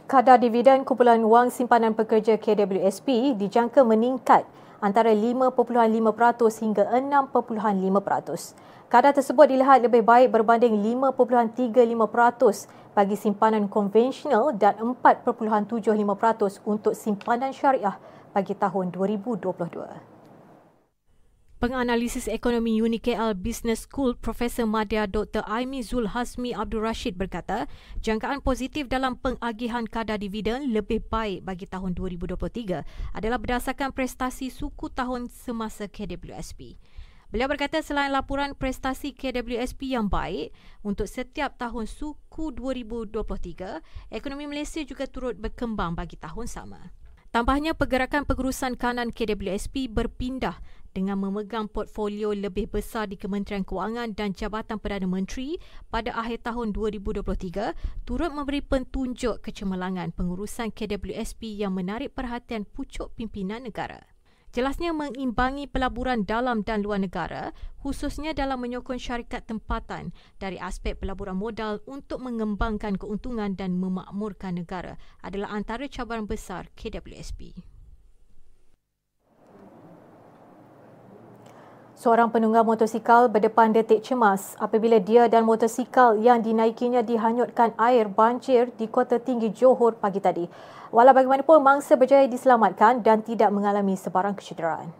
Kadar 0.08 0.40
dividen 0.40 0.88
kumpulan 0.88 1.20
wang 1.20 1.52
simpanan 1.52 1.92
pekerja 1.92 2.40
KWSP 2.40 3.36
dijangka 3.36 3.84
meningkat 3.84 4.48
antara 4.80 5.12
5.5% 5.12 5.52
hingga 6.64 6.96
6.5%. 6.96 8.88
Kadar 8.88 9.12
tersebut 9.12 9.52
dilihat 9.52 9.84
lebih 9.84 10.00
baik 10.00 10.32
berbanding 10.32 10.80
5.35% 10.80 12.96
bagi 12.96 13.20
simpanan 13.20 13.68
konvensional 13.68 14.56
dan 14.56 14.80
4.75% 14.80 16.64
untuk 16.64 16.96
simpanan 16.96 17.52
syariah 17.52 18.00
bagi 18.32 18.56
tahun 18.56 18.96
2022. 18.96 20.17
Penganalisis 21.58 22.30
ekonomi 22.30 22.78
UniKL 22.78 23.34
Business 23.34 23.82
School 23.82 24.14
Profesor 24.14 24.62
Madya 24.62 25.10
Dr. 25.10 25.42
Aimi 25.42 25.82
Zul 25.82 26.06
Hasmi 26.14 26.54
Abdul 26.54 26.86
Rashid 26.86 27.18
berkata, 27.18 27.66
jangkaan 27.98 28.46
positif 28.46 28.86
dalam 28.86 29.18
pengagihan 29.18 29.82
kadar 29.82 30.22
dividen 30.22 30.70
lebih 30.70 31.02
baik 31.10 31.42
bagi 31.42 31.66
tahun 31.66 31.98
2023 31.98 32.86
adalah 33.10 33.42
berdasarkan 33.42 33.90
prestasi 33.90 34.54
suku 34.54 34.86
tahun 34.86 35.34
semasa 35.34 35.90
KWSP. 35.90 36.78
Beliau 37.34 37.50
berkata 37.50 37.82
selain 37.82 38.14
laporan 38.14 38.54
prestasi 38.54 39.10
KWSP 39.10 39.98
yang 39.98 40.06
baik 40.06 40.54
untuk 40.86 41.10
setiap 41.10 41.58
tahun 41.58 41.90
suku 41.90 42.54
2023, 42.54 44.14
ekonomi 44.14 44.46
Malaysia 44.46 44.78
juga 44.86 45.10
turut 45.10 45.34
berkembang 45.34 45.98
bagi 45.98 46.14
tahun 46.22 46.46
sama. 46.46 46.94
Tambahnya 47.28 47.76
pergerakan 47.76 48.24
pengurusan 48.24 48.80
kanan 48.80 49.12
KWSP 49.12 49.92
berpindah 49.92 50.56
dengan 50.92 51.20
memegang 51.20 51.68
portfolio 51.68 52.32
lebih 52.32 52.68
besar 52.72 53.08
di 53.08 53.16
Kementerian 53.20 53.64
Kewangan 53.64 54.16
dan 54.16 54.36
Jabatan 54.36 54.80
Perdana 54.80 55.08
Menteri 55.08 55.60
pada 55.88 56.12
akhir 56.16 56.48
tahun 56.48 56.72
2023 56.76 58.04
turut 58.08 58.30
memberi 58.32 58.60
pentunjuk 58.64 59.44
kecemerlangan 59.44 60.16
pengurusan 60.16 60.72
KWSP 60.72 61.60
yang 61.60 61.76
menarik 61.76 62.12
perhatian 62.12 62.68
pucuk 62.68 63.12
pimpinan 63.14 63.64
negara. 63.64 64.04
Jelasnya 64.48 64.96
mengimbangi 64.96 65.68
pelaburan 65.68 66.24
dalam 66.24 66.64
dan 66.64 66.80
luar 66.80 67.04
negara, 67.04 67.52
khususnya 67.84 68.32
dalam 68.32 68.64
menyokong 68.64 68.96
syarikat 68.96 69.44
tempatan 69.44 70.16
dari 70.40 70.56
aspek 70.56 70.96
pelaburan 70.96 71.36
modal 71.36 71.84
untuk 71.84 72.24
mengembangkan 72.24 72.96
keuntungan 72.96 73.52
dan 73.60 73.76
memakmurkan 73.76 74.56
negara 74.56 74.96
adalah 75.20 75.52
antara 75.52 75.84
cabaran 75.84 76.24
besar 76.24 76.72
KWSP. 76.80 77.77
Seorang 81.98 82.30
penunggang 82.30 82.62
motosikal 82.62 83.26
berdepan 83.26 83.74
detik 83.74 84.06
cemas 84.06 84.54
apabila 84.62 85.02
dia 85.02 85.26
dan 85.26 85.42
motosikal 85.42 86.14
yang 86.14 86.38
dinaikinya 86.38 87.02
dihanyutkan 87.02 87.74
air 87.74 88.06
banjir 88.06 88.70
di 88.78 88.86
Kota 88.86 89.18
Tinggi 89.18 89.50
Johor 89.50 89.98
pagi 89.98 90.22
tadi. 90.22 90.46
Walau 90.94 91.10
bagaimanapun, 91.10 91.58
mangsa 91.58 91.98
berjaya 91.98 92.30
diselamatkan 92.30 93.02
dan 93.02 93.26
tidak 93.26 93.50
mengalami 93.50 93.98
sebarang 93.98 94.38
kecederaan. 94.38 94.94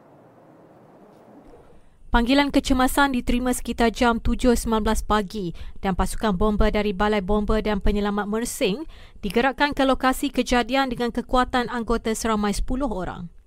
Panggilan 2.10 2.50
kecemasan 2.50 3.14
diterima 3.14 3.54
sekitar 3.54 3.94
jam 3.94 4.18
7.19 4.18 4.66
pagi 5.06 5.54
dan 5.78 5.94
pasukan 5.94 6.34
bomba 6.34 6.66
dari 6.74 6.90
Balai 6.90 7.22
Bomba 7.22 7.62
dan 7.62 7.78
Penyelamat 7.78 8.26
Mersing 8.26 8.90
digerakkan 9.22 9.70
ke 9.70 9.86
lokasi 9.86 10.34
kejadian 10.34 10.90
dengan 10.90 11.14
kekuatan 11.14 11.70
anggota 11.70 12.10
seramai 12.10 12.50
10 12.50 12.90
orang. 12.90 13.37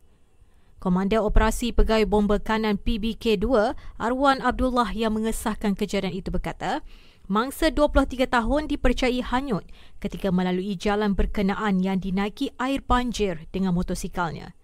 Komander 0.81 1.21
Operasi 1.21 1.77
Pegawai 1.77 2.09
Bomba 2.09 2.41
Kanan 2.41 2.81
PBK-2, 2.81 3.77
Arwan 4.01 4.41
Abdullah 4.41 4.89
yang 4.97 5.13
mengesahkan 5.13 5.77
kejadian 5.77 6.09
itu 6.09 6.33
berkata, 6.33 6.81
mangsa 7.29 7.69
23 7.69 8.25
tahun 8.25 8.65
dipercayai 8.65 9.21
hanyut 9.21 9.61
ketika 10.01 10.33
melalui 10.33 10.73
jalan 10.73 11.13
berkenaan 11.13 11.85
yang 11.85 12.01
dinaiki 12.01 12.49
air 12.57 12.81
banjir 12.81 13.45
dengan 13.53 13.77
motosikalnya. 13.77 14.57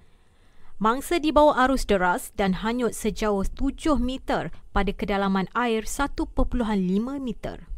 Mangsa 0.82 1.22
dibawa 1.22 1.70
arus 1.70 1.86
deras 1.86 2.34
dan 2.34 2.66
hanyut 2.66 2.98
sejauh 2.98 3.46
7 3.46 4.02
meter 4.02 4.50
pada 4.74 4.90
kedalaman 4.90 5.46
air 5.54 5.86
1.5 5.86 6.18
meter. 7.22 7.70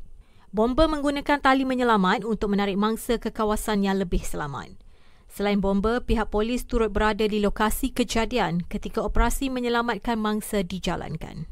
Bomba 0.55 0.88
menggunakan 0.88 1.43
tali 1.43 1.67
menyelamat 1.67 2.24
untuk 2.24 2.55
menarik 2.55 2.79
mangsa 2.79 3.19
ke 3.19 3.36
kawasan 3.36 3.84
yang 3.84 4.00
lebih 4.00 4.24
selamat. 4.24 4.88
Selain 5.30 5.62
bomba, 5.62 6.02
pihak 6.02 6.34
polis 6.34 6.66
turut 6.66 6.90
berada 6.90 7.22
di 7.22 7.38
lokasi 7.38 7.94
kejadian 7.94 8.66
ketika 8.66 9.06
operasi 9.06 9.54
menyelamatkan 9.54 10.18
mangsa 10.18 10.66
dijalankan. 10.66 11.46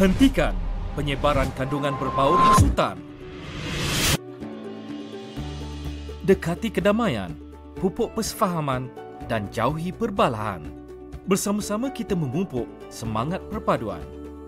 Hentikan 0.00 0.56
penyebaran 0.96 1.52
kandungan 1.56 1.96
berbau 2.00 2.36
hasutan. 2.36 2.96
Dekati 6.24 6.68
kedamaian, 6.72 7.32
pupuk 7.78 8.12
persefahaman 8.16 8.90
dan 9.30 9.48
jauhi 9.52 9.92
perbalahan. 9.92 10.64
Bersama-sama 11.28 11.92
kita 11.92 12.12
memupuk 12.12 12.66
semangat 12.88 13.44
perpaduan. 13.52 14.02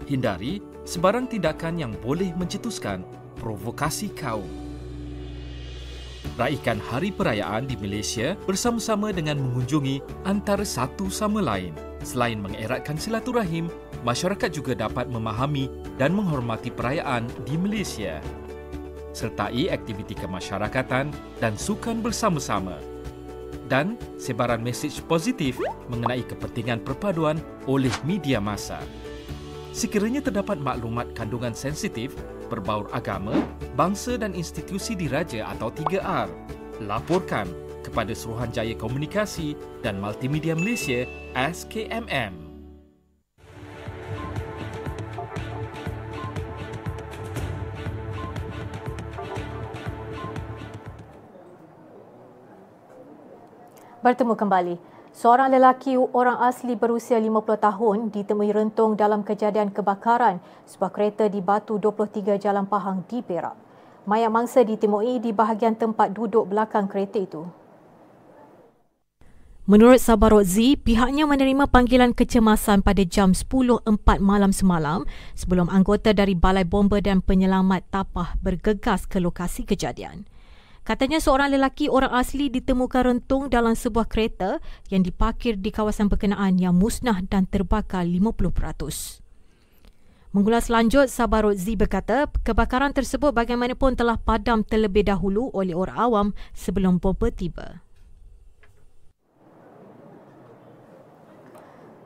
Hindari 0.09 0.65
sebarang 0.89 1.29
tindakan 1.29 1.77
yang 1.77 1.93
boleh 2.01 2.33
mencetuskan 2.35 3.05
provokasi 3.37 4.11
kaum. 4.13 4.68
Raikan 6.39 6.83
hari 6.83 7.15
perayaan 7.15 7.67
di 7.67 7.75
Malaysia 7.79 8.39
bersama-sama 8.47 9.11
dengan 9.11 9.39
mengunjungi 9.39 10.27
antara 10.27 10.63
satu 10.63 11.11
sama 11.11 11.43
lain. 11.43 11.75
Selain 12.03 12.39
mengeratkan 12.39 12.95
silaturahim, 12.95 13.67
masyarakat 14.07 14.51
juga 14.51 14.75
dapat 14.75 15.11
memahami 15.11 15.67
dan 15.99 16.15
menghormati 16.15 16.71
perayaan 16.71 17.27
di 17.43 17.59
Malaysia. 17.59 18.23
Sertai 19.11 19.67
aktiviti 19.71 20.15
kemasyarakatan 20.15 21.11
dan 21.43 21.55
sukan 21.59 21.99
bersama-sama. 22.03 22.79
Dan 23.67 23.99
sebaran 24.17 24.63
mesej 24.63 25.03
positif 25.11 25.59
mengenai 25.91 26.23
kepentingan 26.23 26.87
perpaduan 26.87 27.37
oleh 27.67 27.93
media 28.07 28.39
masa. 28.39 28.79
Sekiranya 29.75 30.25
terdapat 30.25 30.57
maklumat 30.59 31.13
kandungan 31.13 31.53
sensitif 31.53 32.15
berbaur 32.49 32.89
agama, 32.97 33.37
bangsa 33.77 34.17
dan 34.17 34.33
institusi 34.33 34.97
diraja 34.97 35.47
atau 35.55 35.69
3R. 35.69 36.27
Laporkan 36.83 37.47
kepada 37.85 38.17
Suruhanjaya 38.17 38.75
Komunikasi 38.75 39.55
dan 39.85 40.01
Multimedia 40.01 40.57
Malaysia 40.57 41.05
SKMM. 41.37 42.49
Bertemu 53.99 54.35
kembali. 54.39 54.98
Seorang 55.19 55.51
lelaki 55.51 55.99
orang 55.99 56.39
asli 56.47 56.79
berusia 56.79 57.19
50 57.19 57.43
tahun 57.59 58.15
ditemui 58.15 58.55
rentung 58.55 58.95
dalam 58.95 59.27
kejadian 59.27 59.75
kebakaran 59.75 60.39
sebuah 60.63 60.95
kereta 60.95 61.27
di 61.27 61.43
Batu 61.43 61.75
23 61.75 62.39
Jalan 62.39 62.71
Pahang 62.71 63.03
di 63.11 63.19
Perak. 63.19 63.59
Mayat 64.07 64.31
mangsa 64.31 64.63
ditemui 64.63 65.19
di 65.19 65.35
bahagian 65.35 65.75
tempat 65.75 66.15
duduk 66.15 66.47
belakang 66.47 66.87
kereta 66.87 67.19
itu. 67.19 67.43
Menurut 69.67 69.99
Sabarot 69.99 70.47
Z, 70.47 70.87
pihaknya 70.87 71.27
menerima 71.27 71.67
panggilan 71.67 72.15
kecemasan 72.15 72.87
pada 72.87 73.03
jam 73.03 73.35
10.04 73.35 73.91
malam 74.23 74.55
semalam 74.55 75.03
sebelum 75.35 75.67
anggota 75.67 76.15
dari 76.15 76.39
Balai 76.39 76.63
Bomba 76.63 77.03
dan 77.03 77.27
Penyelamat 77.27 77.91
Tapah 77.91 78.39
bergegas 78.39 79.03
ke 79.11 79.19
lokasi 79.19 79.67
kejadian. 79.67 80.31
Katanya 80.89 81.21
seorang 81.21 81.53
lelaki 81.53 81.93
orang 81.93 82.17
asli 82.17 82.49
ditemukan 82.49 83.13
rentung 83.13 83.53
dalam 83.53 83.77
sebuah 83.77 84.09
kereta 84.09 84.57
yang 84.89 85.05
diparkir 85.05 85.61
di 85.61 85.69
kawasan 85.69 86.09
berkenaan 86.09 86.57
yang 86.57 86.73
musnah 86.73 87.21
dan 87.29 87.45
terbakar 87.45 88.09
50%. 88.09 89.21
Mengulas 90.33 90.73
lanjut, 90.73 91.13
Sabarot 91.13 91.61
Z 91.61 91.77
berkata 91.77 92.25
kebakaran 92.41 92.97
tersebut 92.97 93.37
bagaimanapun 93.37 94.01
telah 94.01 94.17
padam 94.17 94.65
terlebih 94.65 95.05
dahulu 95.05 95.53
oleh 95.53 95.77
orang 95.77 95.99
awam 96.01 96.27
sebelum 96.57 96.97
bomba 96.97 97.29
tiba. 97.29 97.85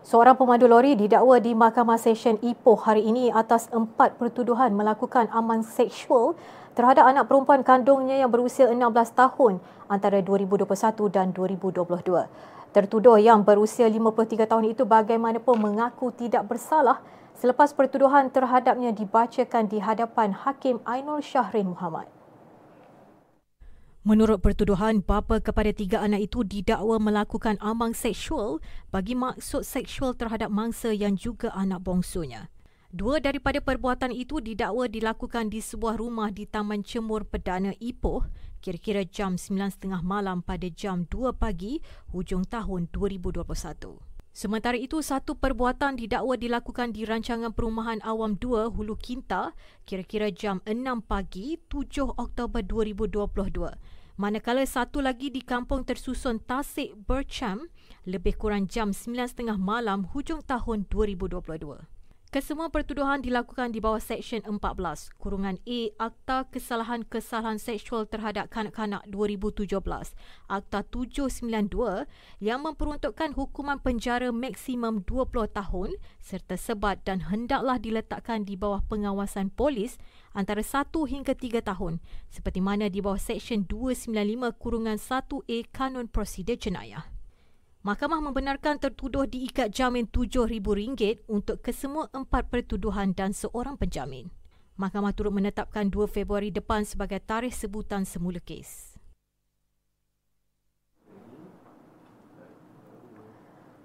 Seorang 0.02 0.34
pemandu 0.34 0.66
lori 0.66 0.98
didakwa 0.98 1.38
di 1.38 1.54
Mahkamah 1.54 2.02
Session 2.02 2.34
Ipoh 2.42 2.82
hari 2.82 3.06
ini 3.06 3.30
atas 3.30 3.70
empat 3.70 4.18
pertuduhan 4.18 4.74
melakukan 4.74 5.30
aman 5.30 5.62
seksual 5.62 6.34
terhadap 6.72 7.04
anak 7.04 7.28
perempuan 7.28 7.60
kandungnya 7.60 8.16
yang 8.20 8.32
berusia 8.32 8.68
16 8.68 8.80
tahun 9.12 9.60
antara 9.88 10.24
2021 10.24 10.68
dan 11.12 11.30
2022. 11.36 12.28
Tertuduh 12.72 13.20
yang 13.20 13.44
berusia 13.44 13.84
53 13.84 14.48
tahun 14.48 14.64
itu 14.72 14.88
bagaimanapun 14.88 15.60
mengaku 15.60 16.08
tidak 16.16 16.48
bersalah 16.48 17.04
selepas 17.36 17.76
pertuduhan 17.76 18.32
terhadapnya 18.32 18.96
dibacakan 18.96 19.68
di 19.68 19.76
hadapan 19.84 20.32
Hakim 20.32 20.80
Ainul 20.88 21.20
Syahrin 21.20 21.76
Muhammad. 21.76 22.08
Menurut 24.02 24.42
pertuduhan, 24.42 24.98
bapa 24.98 25.38
kepada 25.38 25.70
tiga 25.70 26.02
anak 26.02 26.26
itu 26.26 26.42
didakwa 26.42 26.98
melakukan 26.98 27.54
ambang 27.62 27.94
seksual 27.94 28.58
bagi 28.90 29.14
maksud 29.14 29.62
seksual 29.62 30.18
terhadap 30.18 30.50
mangsa 30.50 30.90
yang 30.90 31.14
juga 31.14 31.54
anak 31.54 31.86
bongsunya. 31.86 32.50
Dua 32.92 33.25
daripada 33.25 33.56
perbuatan 33.64 34.12
itu 34.12 34.44
didakwa 34.44 34.84
dilakukan 34.84 35.49
di 35.49 35.64
sebuah 35.64 35.96
rumah 35.96 36.28
di 36.28 36.44
Taman 36.44 36.84
Cemur 36.84 37.25
Perdana 37.25 37.72
Ipoh 37.80 38.28
kira-kira 38.61 39.00
jam 39.08 39.40
9.30 39.40 40.04
malam 40.04 40.44
pada 40.44 40.68
jam 40.68 41.08
2 41.08 41.32
pagi 41.32 41.80
hujung 42.12 42.44
tahun 42.44 42.92
2021. 42.92 43.49
Sementara 44.37 44.76
itu, 44.76 45.00
satu 45.00 45.40
perbuatan 45.40 45.96
didakwa 45.96 46.37
dilakukan 46.37 46.92
di 46.92 47.08
rancangan 47.08 47.56
perumahan 47.56 48.04
awam 48.04 48.37
2 48.37 48.76
Hulu 48.76 49.00
Kinta 49.00 49.56
kira-kira 49.88 50.28
jam 50.28 50.61
6 50.68 50.84
pagi 51.08 51.56
7 51.72 52.12
Oktober 52.20 52.61
2022. 52.61 53.72
Manakala 54.20 54.68
satu 54.68 55.00
lagi 55.00 55.32
di 55.32 55.40
kampung 55.40 55.88
tersusun 55.88 56.44
Tasik 56.44 56.92
Bercham 57.08 57.72
lebih 58.04 58.37
kurang 58.37 58.68
jam 58.68 58.92
9.30 58.92 59.56
malam 59.56 60.04
hujung 60.12 60.44
tahun 60.44 60.84
2022. 60.92 61.91
Kesemua 62.32 62.72
pertuduhan 62.72 63.20
dilakukan 63.20 63.76
di 63.76 63.84
bawah 63.84 64.00
Seksyen 64.00 64.40
14, 64.48 64.56
Kurungan 65.20 65.60
A 65.68 65.80
Akta 66.00 66.48
Kesalahan-Kesalahan 66.48 67.60
Seksual 67.60 68.08
Terhadap 68.08 68.48
Kanak-Kanak 68.48 69.04
2017, 69.12 69.68
Akta 70.48 70.80
792 70.80 72.09
yang 72.40 72.64
memperuntukkan 72.64 73.37
hukuman 73.37 73.76
penjara 73.85 74.33
maksimum 74.33 75.04
20 75.04 75.28
tahun 75.52 75.92
serta 76.24 76.57
sebat 76.57 77.04
dan 77.04 77.28
hendaklah 77.28 77.76
diletakkan 77.76 78.48
di 78.48 78.57
bawah 78.57 78.80
pengawasan 78.88 79.52
polis 79.52 80.00
antara 80.33 80.64
1 80.64 80.88
hingga 80.88 81.37
3 81.37 81.61
tahun 81.61 82.00
seperti 82.33 82.64
mana 82.64 82.88
di 82.88 83.04
bawah 83.04 83.20
Seksyen 83.20 83.68
295 83.68 84.57
Kurungan 84.57 84.96
1A 84.96 85.68
Kanun 85.68 86.09
Prosedur 86.09 86.57
Jenayah. 86.57 87.12
Mahkamah 87.83 88.23
membenarkan 88.23 88.79
tertuduh 88.79 89.27
diikat 89.27 89.75
jamin 89.75 90.07
RM7,000 90.07 91.27
untuk 91.27 91.66
kesemua 91.66 92.07
empat 92.14 92.47
pertuduhan 92.47 93.11
dan 93.11 93.35
seorang 93.35 93.75
penjamin. 93.75 94.31
Mahkamah 94.79 95.11
turut 95.11 95.35
menetapkan 95.35 95.90
2 95.90 96.07
Februari 96.07 96.55
depan 96.55 96.87
sebagai 96.87 97.18
tarikh 97.18 97.51
sebutan 97.51 98.07
semula 98.07 98.38
kes. 98.38 98.95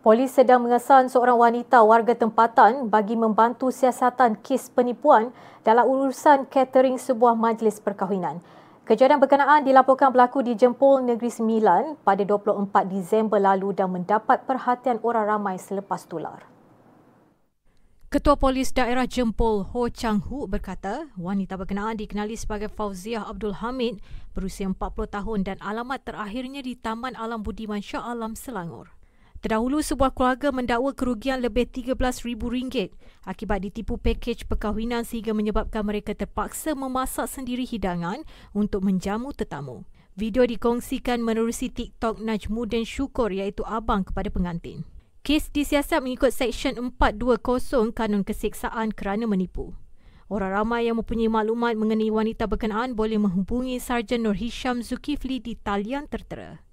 Polis 0.06 0.30
sedang 0.30 0.62
mengesan 0.62 1.10
seorang 1.10 1.42
wanita 1.42 1.82
warga 1.82 2.14
tempatan 2.14 2.94
bagi 2.94 3.18
membantu 3.18 3.74
siasatan 3.74 4.38
kes 4.46 4.70
penipuan 4.70 5.34
dalam 5.66 5.90
urusan 5.90 6.46
catering 6.54 7.02
sebuah 7.02 7.34
majlis 7.34 7.82
perkahwinan. 7.82 8.46
Kejadian 8.88 9.19
berkenaan 9.19 9.67
dilaporkan 9.67 10.15
berlaku 10.15 10.39
di 10.47 10.56
Jempol 10.56 11.04
Negeri 11.04 11.28
Sembilan 11.28 12.08
pada 12.08 12.23
24 12.23 12.88
Disember 12.88 13.36
lalu 13.36 13.76
dan 13.76 13.91
mendapat 13.91 14.47
perhatian 14.47 15.04
orang 15.04 15.28
ramai 15.28 15.60
selepas 15.60 16.08
tular. 16.08 16.47
Ketua 18.08 18.39
Polis 18.39 18.71
Daerah 18.71 19.04
Jempol 19.04 19.67
Ho 19.76 19.91
Chang 19.91 20.23
Hu 20.32 20.47
berkata, 20.47 21.12
wanita 21.19 21.60
berkenaan 21.60 22.00
dikenali 22.00 22.39
sebagai 22.39 22.71
Fauziah 22.71 23.28
Abdul 23.28 23.60
Hamid 23.60 24.00
berusia 24.32 24.71
40 24.71 24.80
tahun 24.88 25.39
dan 25.43 25.58
alamat 25.60 26.08
terakhirnya 26.08 26.63
di 26.63 26.80
Taman 26.80 27.19
Alam 27.19 27.43
Budiman 27.43 27.84
Shah 27.84 28.08
Alam 28.08 28.39
Selangor. 28.39 28.97
Terdahulu 29.38 29.86
sebuah 29.86 30.17
keluarga 30.17 30.50
mendakwa 30.50 30.97
kerugian 30.97 31.45
lebih 31.45 31.69
RM13,000 31.69 32.89
akibat 33.21 33.62
ditipu 33.62 34.02
pakej 34.02 34.50
perkahwinan 34.50 35.06
sehingga 35.06 35.38
menyebabkan 35.38 35.86
mereka 35.86 36.17
terpaksa 36.17 36.73
memasak 36.73 37.30
sendiri 37.30 37.62
hidangan 37.62 38.26
untuk 38.58 38.82
menjamu 38.82 39.30
tetamu. 39.38 39.86
Video 40.17 40.41
dikongsikan 40.41 41.21
menerusi 41.21 41.69
TikTok 41.69 42.17
Najmuddin 42.17 42.82
Syukur 42.82 43.30
iaitu 43.30 43.62
abang 43.62 44.02
kepada 44.02 44.34
pengantin. 44.34 44.82
Kes 45.21 45.54
disiasat 45.54 46.02
mengikut 46.02 46.34
Seksyen 46.34 46.73
420 46.97 47.93
Kanun 47.93 48.26
Keseksaan 48.26 48.89
kerana 48.89 49.30
menipu. 49.30 49.78
Orang 50.34 50.50
ramai 50.50 50.89
yang 50.89 50.97
mempunyai 50.97 51.30
maklumat 51.30 51.78
mengenai 51.78 52.10
wanita 52.10 52.50
berkenaan 52.50 52.97
boleh 52.97 53.21
menghubungi 53.21 53.78
Sarjan 53.78 54.26
Nur 54.26 54.34
Hisham 54.34 54.82
Zulkifli 54.82 55.38
di 55.38 55.54
talian 55.54 56.10
tertera. 56.10 56.66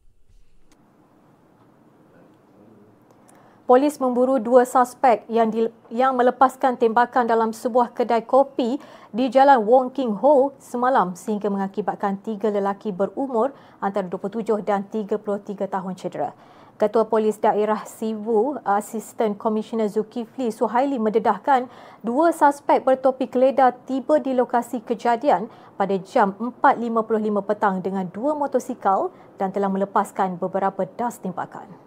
Polis 3.65 3.97
memburu 3.97 4.37
dua 4.37 4.69
suspek 4.69 5.25
yang 5.25 5.49
di, 5.49 5.65
yang 5.89 6.13
melepaskan 6.13 6.77
tembakan 6.77 7.25
dalam 7.25 7.49
sebuah 7.49 7.97
kedai 7.97 8.21
kopi 8.21 8.77
di 9.09 9.33
Jalan 9.33 9.65
Wong 9.65 9.89
King 9.89 10.21
Ho 10.21 10.53
semalam 10.61 11.17
sehingga 11.17 11.49
mengakibatkan 11.49 12.21
tiga 12.21 12.53
lelaki 12.53 12.93
berumur 12.93 13.57
antara 13.81 14.05
27 14.05 14.61
dan 14.69 14.85
33 14.93 15.65
tahun 15.65 15.97
cedera. 15.97 16.37
Ketua 16.77 17.09
Polis 17.09 17.41
Daerah 17.41 17.89
Sivu, 17.89 18.61
Asisten 18.69 19.33
Komisioner 19.33 19.89
Zulkifli 19.89 20.53
Suhaili 20.53 21.01
mendedahkan 21.01 21.65
dua 22.05 22.37
suspek 22.37 22.85
bertopi 22.85 23.33
keledar 23.33 23.81
tiba 23.89 24.21
di 24.21 24.37
lokasi 24.37 24.85
kejadian 24.85 25.49
pada 25.81 25.97
jam 26.05 26.37
4.55 26.37 27.49
petang 27.49 27.81
dengan 27.81 28.05
dua 28.13 28.37
motosikal 28.37 29.09
dan 29.41 29.57
telah 29.57 29.73
melepaskan 29.73 30.37
beberapa 30.37 30.85
das 31.01 31.17
tembakan. 31.17 31.84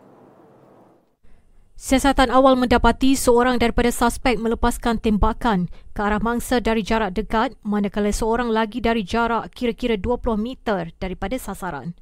Siasatan 1.78 2.34
awal 2.34 2.58
mendapati 2.58 3.14
seorang 3.14 3.62
daripada 3.62 3.94
suspek 3.94 4.42
melepaskan 4.42 4.98
tembakan 4.98 5.70
ke 5.94 6.02
arah 6.02 6.18
mangsa 6.18 6.58
dari 6.58 6.82
jarak 6.82 7.14
dekat 7.14 7.54
manakala 7.62 8.10
seorang 8.10 8.50
lagi 8.50 8.82
dari 8.82 9.06
jarak 9.06 9.54
kira-kira 9.54 9.94
20 9.94 10.42
meter 10.42 10.90
daripada 10.98 11.38
sasaran. 11.38 11.94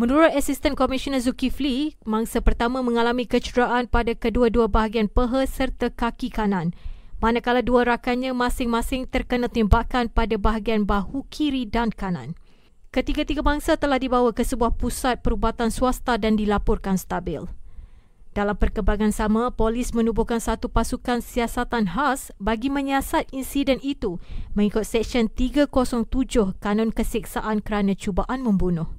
Menurut 0.00 0.32
Asisten 0.32 0.72
Komisioner 0.72 1.20
Zulkifli, 1.20 1.92
mangsa 2.08 2.40
pertama 2.40 2.80
mengalami 2.80 3.28
kecederaan 3.28 3.84
pada 3.84 4.16
kedua-dua 4.16 4.64
bahagian 4.64 5.12
peha 5.12 5.44
serta 5.44 5.92
kaki 5.92 6.32
kanan 6.32 6.72
manakala 7.18 7.60
dua 7.60 7.84
rakannya 7.84 8.30
masing-masing 8.30 9.10
terkena 9.10 9.50
tembakan 9.50 10.08
pada 10.08 10.38
bahagian 10.38 10.86
bahu 10.86 11.26
kiri 11.28 11.66
dan 11.66 11.90
kanan. 11.90 12.38
Ketiga-tiga 12.88 13.44
mangsa 13.44 13.76
telah 13.76 14.00
dibawa 14.00 14.32
ke 14.32 14.40
sebuah 14.40 14.72
pusat 14.80 15.20
perubatan 15.20 15.68
swasta 15.68 16.16
dan 16.16 16.40
dilaporkan 16.40 16.96
stabil. 16.96 17.44
Dalam 18.38 18.54
perkembangan 18.54 19.10
sama, 19.10 19.50
polis 19.50 19.90
menubuhkan 19.90 20.38
satu 20.38 20.70
pasukan 20.70 21.18
siasatan 21.18 21.90
khas 21.90 22.30
bagi 22.38 22.70
menyiasat 22.70 23.34
insiden 23.34 23.82
itu 23.82 24.22
mengikut 24.54 24.86
Seksyen 24.86 25.26
307 25.26 26.54
Kanun 26.62 26.94
Keseksaan 26.94 27.58
kerana 27.58 27.98
cubaan 27.98 28.46
membunuh. 28.46 28.94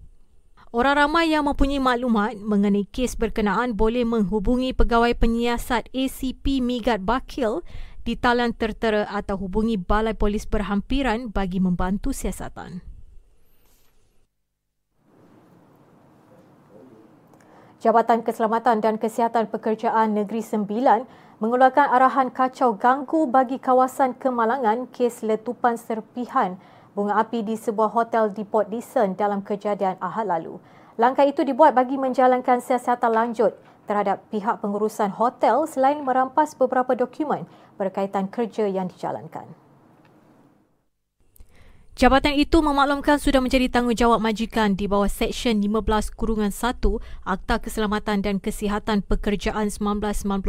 Orang 0.75 0.99
ramai 0.99 1.31
yang 1.31 1.47
mempunyai 1.47 1.79
maklumat 1.79 2.35
mengenai 2.35 2.83
kes 2.91 3.15
berkenaan 3.15 3.79
boleh 3.79 4.03
menghubungi 4.03 4.75
pegawai 4.75 5.15
penyiasat 5.15 5.87
ACP 5.95 6.59
Migat 6.59 6.99
Bakil 7.07 7.63
di 8.03 8.19
talian 8.19 8.51
tertera 8.51 9.07
atau 9.07 9.39
hubungi 9.39 9.79
Balai 9.79 10.19
Polis 10.19 10.43
Berhampiran 10.51 11.31
bagi 11.31 11.63
membantu 11.63 12.11
siasatan. 12.11 12.88
Jabatan 17.79 18.27
Keselamatan 18.27 18.83
dan 18.83 18.99
Kesihatan 18.99 19.47
Pekerjaan 19.47 20.11
Negeri 20.11 20.43
Sembilan 20.43 21.07
mengeluarkan 21.39 21.87
arahan 21.87 22.27
kacau 22.27 22.75
ganggu 22.75 23.23
bagi 23.23 23.55
kawasan 23.55 24.19
kemalangan 24.19 24.91
kes 24.91 25.23
letupan 25.23 25.79
serpihan 25.79 26.59
bunga 26.91 27.15
api 27.23 27.39
di 27.39 27.55
sebuah 27.55 27.95
hotel 27.95 28.35
di 28.35 28.43
Port 28.43 28.67
Dickson 28.67 29.15
dalam 29.15 29.39
kejadian 29.39 29.95
Ahad 30.03 30.27
lalu. 30.27 30.59
Langkah 30.99 31.23
itu 31.23 31.47
dibuat 31.47 31.71
bagi 31.71 31.95
menjalankan 31.95 32.59
siasatan 32.59 33.15
lanjut 33.15 33.55
terhadap 33.87 34.27
pihak 34.27 34.59
pengurusan 34.59 35.15
hotel 35.15 35.63
selain 35.63 36.03
merampas 36.03 36.59
beberapa 36.59 36.99
dokumen 36.99 37.47
berkaitan 37.79 38.27
kerja 38.27 38.67
yang 38.67 38.91
dijalankan. 38.91 39.47
Jabatan 41.99 42.31
itu 42.39 42.63
memaklumkan 42.63 43.19
sudah 43.19 43.43
menjadi 43.43 43.67
tanggungjawab 43.67 44.23
majikan 44.23 44.71
di 44.71 44.87
bawah 44.87 45.11
Seksyen 45.11 45.59
15 45.59 46.15
Kurungan 46.15 46.47
1 46.47 46.79
Akta 47.27 47.59
Keselamatan 47.59 48.23
dan 48.23 48.39
Kesihatan 48.39 49.03
Pekerjaan 49.03 49.67
1994 49.67 50.47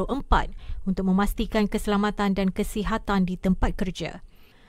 untuk 0.87 1.05
memastikan 1.11 1.67
keselamatan 1.67 2.39
dan 2.39 2.55
kesihatan 2.55 3.27
di 3.27 3.35
tempat 3.35 3.75
kerja. 3.75 4.23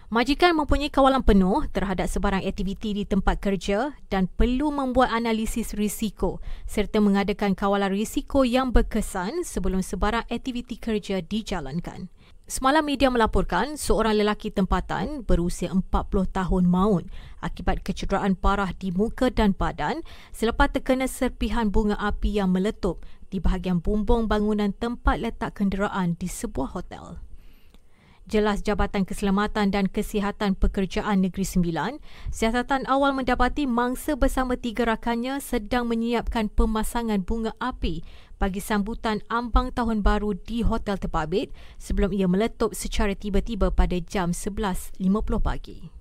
Majikan 0.09 0.57
mempunyai 0.57 0.89
kawalan 0.89 1.21
penuh 1.21 1.69
terhadap 1.69 2.09
sebarang 2.09 2.41
aktiviti 2.49 2.97
di 2.97 3.05
tempat 3.05 3.37
kerja 3.37 3.93
dan 4.09 4.25
perlu 4.25 4.73
membuat 4.73 5.13
analisis 5.13 5.77
risiko 5.77 6.41
serta 6.65 6.97
mengadakan 6.97 7.53
kawalan 7.53 7.93
risiko 7.93 8.41
yang 8.41 8.73
berkesan 8.73 9.45
sebelum 9.45 9.85
sebarang 9.85 10.25
aktiviti 10.33 10.81
kerja 10.81 11.21
dijalankan. 11.21 12.09
Semalam 12.51 12.83
media 12.83 13.07
melaporkan 13.07 13.79
seorang 13.79 14.19
lelaki 14.19 14.51
tempatan 14.51 15.23
berusia 15.23 15.71
40 15.71 15.87
tahun 16.35 16.67
maut 16.67 17.07
akibat 17.39 17.79
kecederaan 17.79 18.35
parah 18.35 18.75
di 18.75 18.91
muka 18.91 19.31
dan 19.31 19.55
badan 19.55 20.03
selepas 20.35 20.67
terkena 20.67 21.07
serpihan 21.07 21.71
bunga 21.71 21.95
api 21.95 22.43
yang 22.43 22.51
meletup 22.51 23.07
di 23.31 23.39
bahagian 23.39 23.79
bumbung 23.79 24.27
bangunan 24.27 24.75
tempat 24.75 25.23
letak 25.23 25.63
kenderaan 25.63 26.19
di 26.19 26.27
sebuah 26.27 26.75
hotel. 26.75 27.23
Jelas 28.27 28.59
Jabatan 28.67 29.07
Keselamatan 29.07 29.71
dan 29.71 29.87
Kesihatan 29.87 30.59
Pekerjaan 30.59 31.23
Negeri 31.23 31.47
Sembilan, 31.47 32.03
siasatan 32.35 32.83
awal 32.87 33.15
mendapati 33.15 33.63
mangsa 33.63 34.19
bersama 34.19 34.59
tiga 34.59 34.83
rakannya 34.87 35.39
sedang 35.39 35.87
menyiapkan 35.87 36.51
pemasangan 36.51 37.23
bunga 37.23 37.55
api 37.63 38.03
bagi 38.41 38.57
sambutan 38.57 39.21
ambang 39.29 39.69
tahun 39.69 40.01
baru 40.01 40.33
di 40.33 40.65
Hotel 40.65 40.97
Tepabit 40.97 41.53
sebelum 41.77 42.09
ia 42.09 42.25
meletup 42.25 42.73
secara 42.73 43.13
tiba-tiba 43.13 43.69
pada 43.69 44.01
jam 44.01 44.33
11.50 44.33 44.97
pagi. 45.37 45.93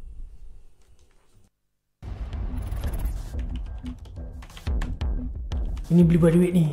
Ini 5.92 6.00
beli 6.00 6.16
buat 6.16 6.33
duit 6.33 6.57
ni. 6.57 6.72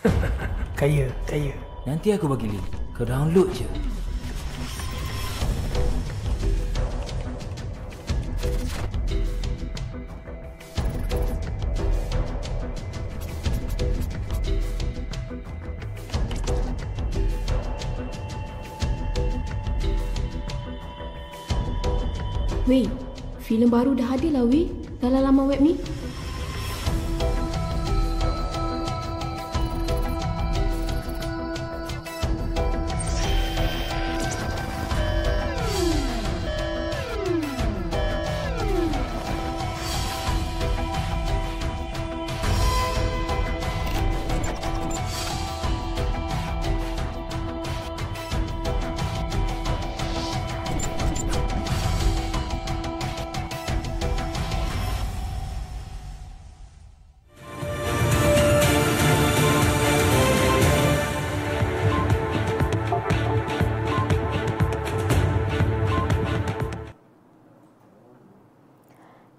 kaya, 0.80 1.12
kaya. 1.28 1.52
Nanti 1.84 2.16
aku 2.16 2.32
bagi 2.32 2.48
link. 2.48 2.66
Kau 2.96 3.04
download 3.04 3.52
je. 3.52 3.91
Weh, 22.72 22.88
filem 23.44 23.68
baru 23.68 23.92
dah 23.92 24.16
ada 24.16 24.32
lah 24.32 24.48
weh 24.48 24.72
dalam 24.96 25.28
laman 25.28 25.44
web 25.44 25.60
ni. 25.60 25.76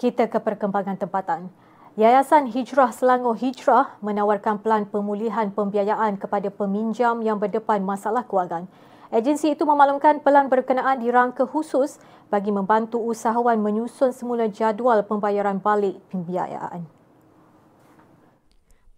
Kita 0.04 0.28
ke 0.28 0.36
perkembangan 0.36 1.00
tempatan. 1.00 1.48
Yayasan 1.96 2.52
Hijrah 2.52 2.92
Selangor 2.92 3.39
Hijrah 3.39 3.96
menawarkan 4.04 4.60
pelan 4.60 4.84
pemulihan 4.84 5.48
pembiayaan 5.48 6.20
kepada 6.20 6.52
peminjam 6.52 7.24
yang 7.24 7.39
berdepan 7.39 7.80
masalah 7.80 8.28
kewangan. 8.28 8.68
Agensi 9.16 9.56
itu 9.56 9.63
memaklumkan 9.63 10.20
pelan 10.20 10.52
berkenaan 10.52 11.00
dirangka 11.00 11.48
khusus 11.48 12.04
bagi 12.28 12.52
membantu 12.52 13.00
usahawan 13.00 13.63
menyusun 13.63 14.12
semula 14.12 14.52
jadual 14.52 15.08
pembayaran 15.08 15.63
balik 15.63 15.96
pembiayaan. 16.12 16.84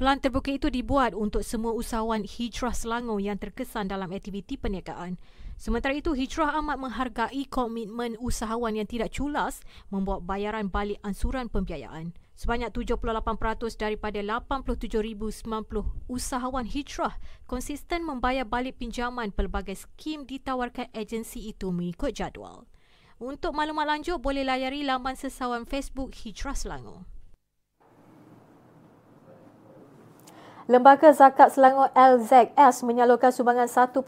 Pelan 0.01 0.17
terbuka 0.17 0.49
itu 0.57 0.73
dibuat 0.73 1.13
untuk 1.13 1.45
semua 1.45 1.77
usahawan 1.77 2.25
Hijrah 2.25 2.73
Selangor 2.73 3.21
yang 3.21 3.37
terkesan 3.37 3.93
dalam 3.93 4.09
aktiviti 4.09 4.57
perniagaan. 4.57 5.21
Sementara 5.55 5.95
itu, 5.95 6.11
Hijrah 6.11 6.59
amat 6.59 6.77
menghargai 6.77 7.47
komitmen 7.47 8.19
usahawan 8.19 8.75
yang 8.75 8.87
tidak 8.87 9.15
culas 9.15 9.63
membuat 9.87 10.27
bayaran 10.27 10.67
balik 10.67 10.99
ansuran 11.01 11.47
pembiayaan. 11.47 12.11
Sebanyak 12.35 12.75
78% 12.75 13.79
daripada 13.79 14.19
87,090 14.19 15.87
usahawan 16.11 16.67
hijrah 16.67 17.15
konsisten 17.47 18.03
membayar 18.03 18.43
balik 18.43 18.75
pinjaman 18.75 19.31
pelbagai 19.31 19.79
skim 19.87 20.27
ditawarkan 20.27 20.91
agensi 20.91 21.47
itu 21.47 21.71
mengikut 21.71 22.11
jadual. 22.11 22.67
Untuk 23.23 23.55
maklumat 23.55 23.87
lanjut, 23.87 24.19
boleh 24.19 24.43
layari 24.43 24.83
laman 24.83 25.15
sesawan 25.15 25.63
Facebook 25.63 26.11
Hijrah 26.11 26.59
Selangor. 26.59 27.07
Lembaga 30.65 31.13
Zakat 31.13 31.53
Selangor 31.53 31.93
LZS 31.93 32.81
menyalurkan 32.81 33.29
sumbangan 33.29 33.69
1.2 33.69 34.01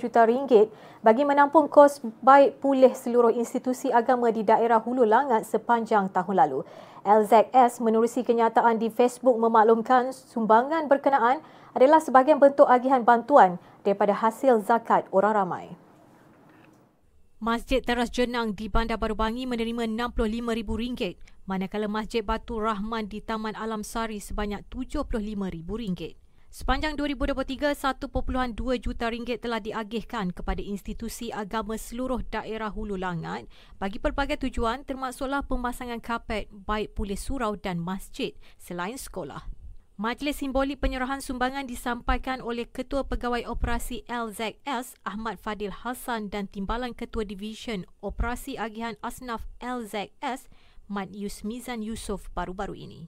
juta 0.00 0.24
ringgit 0.24 0.72
bagi 1.04 1.20
menampung 1.20 1.68
kos 1.68 2.00
baik 2.24 2.64
pulih 2.64 2.96
seluruh 2.96 3.28
institusi 3.28 3.92
agama 3.92 4.32
di 4.32 4.40
daerah 4.40 4.80
Hulu 4.80 5.04
Langat 5.04 5.44
sepanjang 5.44 6.08
tahun 6.08 6.48
lalu. 6.48 6.64
LZS 7.04 7.84
menerusi 7.84 8.24
kenyataan 8.24 8.80
di 8.80 8.88
Facebook 8.88 9.36
memaklumkan 9.36 10.16
sumbangan 10.16 10.88
berkenaan 10.88 11.44
adalah 11.76 12.00
sebahagian 12.00 12.40
bentuk 12.40 12.64
agihan 12.72 13.04
bantuan 13.04 13.60
daripada 13.84 14.16
hasil 14.16 14.64
zakat 14.64 15.04
orang 15.12 15.44
ramai. 15.44 15.76
Masjid 17.36 17.84
Teras 17.84 18.08
Jenang 18.08 18.56
di 18.56 18.72
Bandar 18.72 18.96
Baru 18.96 19.12
Bangi 19.12 19.44
menerima 19.44 19.84
RM65,000 19.92 21.31
manakala 21.46 21.90
Masjid 21.90 22.22
Batu 22.22 22.62
Rahman 22.62 23.10
di 23.10 23.18
Taman 23.18 23.58
Alam 23.58 23.82
Sari 23.82 24.22
sebanyak 24.22 24.62
RM75,000. 24.70 26.18
Sepanjang 26.52 27.00
2023, 27.00 27.72
1.2 27.72 28.12
juta 28.76 29.08
ringgit 29.08 29.40
telah 29.40 29.56
diagihkan 29.56 30.36
kepada 30.36 30.60
institusi 30.60 31.32
agama 31.32 31.80
seluruh 31.80 32.20
daerah 32.28 32.68
Hulu 32.68 33.00
Langat 33.00 33.48
bagi 33.80 33.96
pelbagai 33.96 34.36
tujuan 34.44 34.84
termasuklah 34.84 35.40
pemasangan 35.48 35.96
kapet 36.04 36.52
baik 36.52 36.92
pulih 36.92 37.16
surau 37.16 37.56
dan 37.56 37.80
masjid 37.80 38.36
selain 38.60 39.00
sekolah. 39.00 39.48
Majlis 39.96 40.40
simbolik 40.40 40.80
penyerahan 40.80 41.20
sumbangan 41.20 41.68
disampaikan 41.68 42.40
oleh 42.44 42.64
Ketua 42.64 43.04
Pegawai 43.04 43.44
Operasi 43.48 44.02
LZS 44.08 44.96
Ahmad 45.08 45.40
Fadil 45.40 45.72
Hassan 45.72 46.32
dan 46.32 46.48
Timbalan 46.48 46.96
Ketua 46.96 47.24
Division 47.24 47.88
Operasi 48.04 48.56
Agihan 48.56 48.96
Asnaf 49.04 49.48
LZS 49.60 50.48
Mat 50.90 51.14
Yusmizan 51.14 51.82
Yusof 51.86 52.26
baru-baru 52.34 52.74
ini. 52.74 53.06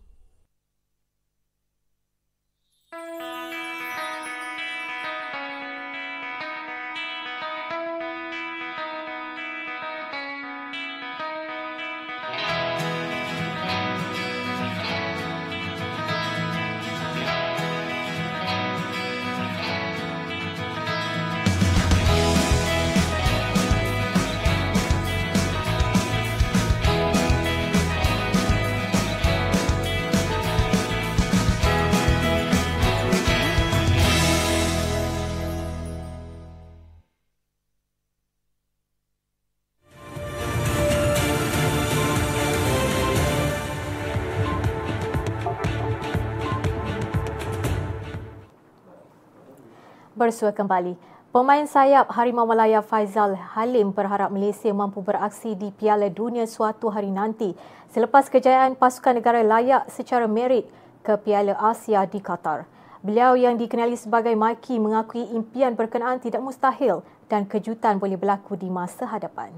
Bersua 50.24 50.56
kembali. 50.56 50.96
Pemain 51.28 51.68
sayap 51.68 52.08
Harimau 52.16 52.48
Malaya 52.48 52.80
Faizal 52.80 53.36
Halim 53.36 53.92
berharap 53.92 54.32
Malaysia 54.32 54.72
mampu 54.72 55.04
beraksi 55.04 55.52
di 55.52 55.68
Piala 55.68 56.08
Dunia 56.08 56.48
suatu 56.48 56.88
hari 56.88 57.12
nanti 57.12 57.52
selepas 57.92 58.32
kejayaan 58.32 58.72
pasukan 58.72 59.20
negara 59.20 59.44
layak 59.44 59.84
secara 59.92 60.24
merit 60.24 60.64
ke 61.04 61.12
Piala 61.20 61.52
Asia 61.60 62.08
di 62.08 62.24
Qatar. 62.24 62.64
Beliau 63.04 63.36
yang 63.36 63.60
dikenali 63.60 64.00
sebagai 64.00 64.32
Mikey 64.32 64.80
mengakui 64.80 65.28
impian 65.36 65.76
berkenaan 65.76 66.16
tidak 66.24 66.40
mustahil 66.40 67.04
dan 67.28 67.44
kejutan 67.44 68.00
boleh 68.00 68.16
berlaku 68.16 68.56
di 68.56 68.72
masa 68.72 69.04
hadapan. 69.04 69.52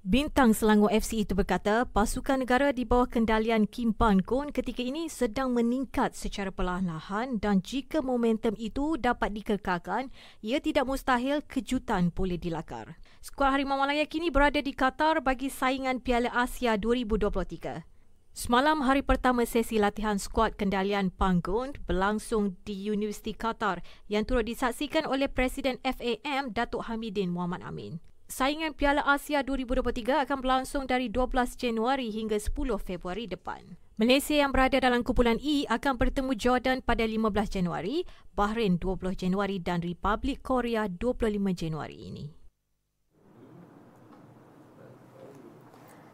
Bintang 0.00 0.56
Selangor 0.56 0.88
FC 0.96 1.28
itu 1.28 1.36
berkata 1.36 1.84
pasukan 1.84 2.40
negara 2.40 2.72
di 2.72 2.88
bawah 2.88 3.04
kendalian 3.04 3.68
Kim 3.68 3.92
Pan 3.92 4.24
Kun 4.24 4.48
ketika 4.48 4.80
ini 4.80 5.12
sedang 5.12 5.52
meningkat 5.52 6.16
secara 6.16 6.48
perlahan-lahan 6.48 7.36
dan 7.36 7.60
jika 7.60 8.00
momentum 8.00 8.56
itu 8.56 8.96
dapat 8.96 9.36
dikekalkan, 9.36 10.08
ia 10.40 10.56
tidak 10.56 10.88
mustahil 10.88 11.44
kejutan 11.44 12.08
boleh 12.16 12.40
dilakar. 12.40 12.96
Skuad 13.20 13.52
Harimau 13.52 13.76
Malaya 13.76 14.08
kini 14.08 14.32
berada 14.32 14.64
di 14.64 14.72
Qatar 14.72 15.20
bagi 15.20 15.52
saingan 15.52 16.00
Piala 16.00 16.32
Asia 16.32 16.80
2023. 16.80 17.84
Semalam 18.32 18.80
hari 18.80 19.04
pertama 19.04 19.44
sesi 19.44 19.76
latihan 19.76 20.16
skuad 20.16 20.56
kendalian 20.56 21.12
panggung 21.12 21.76
berlangsung 21.84 22.56
di 22.64 22.88
Universiti 22.88 23.36
Qatar 23.36 23.84
yang 24.08 24.24
turut 24.24 24.48
disaksikan 24.48 25.04
oleh 25.04 25.28
Presiden 25.28 25.76
FAM 25.84 26.56
Datuk 26.56 26.88
Hamidin 26.88 27.28
Muhammad 27.28 27.60
Amin. 27.68 28.00
Saingan 28.30 28.78
Piala 28.78 29.02
Asia 29.02 29.42
2023 29.42 30.22
akan 30.22 30.38
berlangsung 30.38 30.86
dari 30.86 31.10
12 31.10 31.58
Januari 31.58 32.14
hingga 32.14 32.38
10 32.38 32.54
Februari 32.78 33.26
depan. 33.26 33.74
Malaysia 33.98 34.38
yang 34.38 34.54
berada 34.54 34.78
dalam 34.78 35.02
kumpulan 35.02 35.34
E 35.42 35.66
akan 35.66 35.98
bertemu 35.98 36.38
Jordan 36.38 36.78
pada 36.78 37.02
15 37.02 37.26
Januari, 37.58 38.06
Bahrain 38.38 38.78
20 38.78 39.18
Januari 39.18 39.58
dan 39.58 39.82
Republik 39.82 40.46
Korea 40.46 40.86
25 40.86 41.42
Januari 41.58 41.98
ini. 42.06 42.39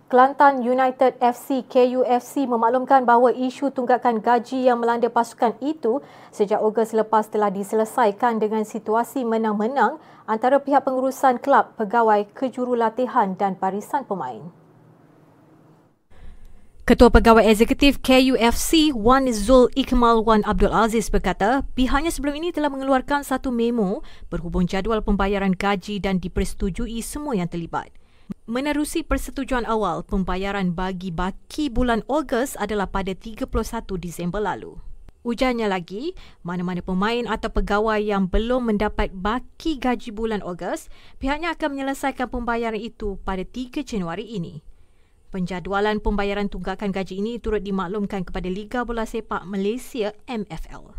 Kelantan 0.07 0.63
United 0.63 1.19
FC 1.19 1.67
KUFC 1.67 2.47
memaklumkan 2.47 3.03
bahawa 3.03 3.35
isu 3.35 3.75
tunggakan 3.75 4.23
gaji 4.23 4.63
yang 4.63 4.79
melanda 4.79 5.11
pasukan 5.11 5.59
itu 5.59 5.99
sejak 6.31 6.63
Ogos 6.63 6.95
lepas 6.95 7.27
telah 7.27 7.51
diselesaikan 7.51 8.39
dengan 8.39 8.63
situasi 8.63 9.27
menang-menang 9.27 9.99
antara 10.31 10.63
pihak 10.63 10.87
pengurusan 10.87 11.43
kelab, 11.43 11.75
pegawai, 11.75 12.23
kejurulatihan 12.39 13.35
dan 13.35 13.59
barisan 13.59 14.07
pemain. 14.07 14.47
Ketua 16.87 17.11
Pegawai 17.11 17.43
Eksekutif 17.43 17.99
KUFC 17.99 18.95
Wan 18.95 19.27
Zul 19.35 19.75
Ikmal 19.75 20.23
Wan 20.23 20.47
Abdul 20.47 20.71
Aziz 20.71 21.11
berkata 21.11 21.67
pihaknya 21.75 22.15
sebelum 22.15 22.39
ini 22.39 22.55
telah 22.55 22.71
mengeluarkan 22.71 23.27
satu 23.27 23.51
memo 23.51 24.07
berhubung 24.31 24.71
jadual 24.71 25.03
pembayaran 25.03 25.51
gaji 25.51 25.99
dan 25.99 26.23
dipersetujui 26.23 27.03
semua 27.03 27.35
yang 27.35 27.51
terlibat. 27.51 27.91
Menerusi 28.47 29.03
persetujuan 29.03 29.67
awal, 29.67 30.07
pembayaran 30.07 30.71
bagi 30.71 31.11
baki 31.11 31.67
bulan 31.67 32.07
Ogos 32.07 32.55
adalah 32.55 32.87
pada 32.87 33.11
31 33.11 33.51
Disember 33.99 34.39
lalu. 34.39 34.79
Ujarnya 35.27 35.67
lagi, 35.67 36.15
mana-mana 36.47 36.79
pemain 36.79 37.27
atau 37.27 37.51
pegawai 37.51 37.99
yang 37.99 38.31
belum 38.31 38.71
mendapat 38.71 39.11
baki 39.11 39.83
gaji 39.83 40.15
bulan 40.15 40.39
Ogos, 40.47 40.87
pihaknya 41.19 41.59
akan 41.59 41.75
menyelesaikan 41.75 42.31
pembayaran 42.31 42.79
itu 42.79 43.19
pada 43.27 43.43
3 43.43 43.83
Januari 43.83 44.23
ini. 44.23 44.63
Penjadualan 45.35 45.99
pembayaran 45.99 46.47
tunggakan 46.47 46.95
gaji 46.95 47.19
ini 47.19 47.43
turut 47.43 47.67
dimaklumkan 47.67 48.23
kepada 48.23 48.47
Liga 48.47 48.87
Bola 48.87 49.03
Sepak 49.03 49.43
Malaysia 49.43 50.15
MFL. 50.31 50.95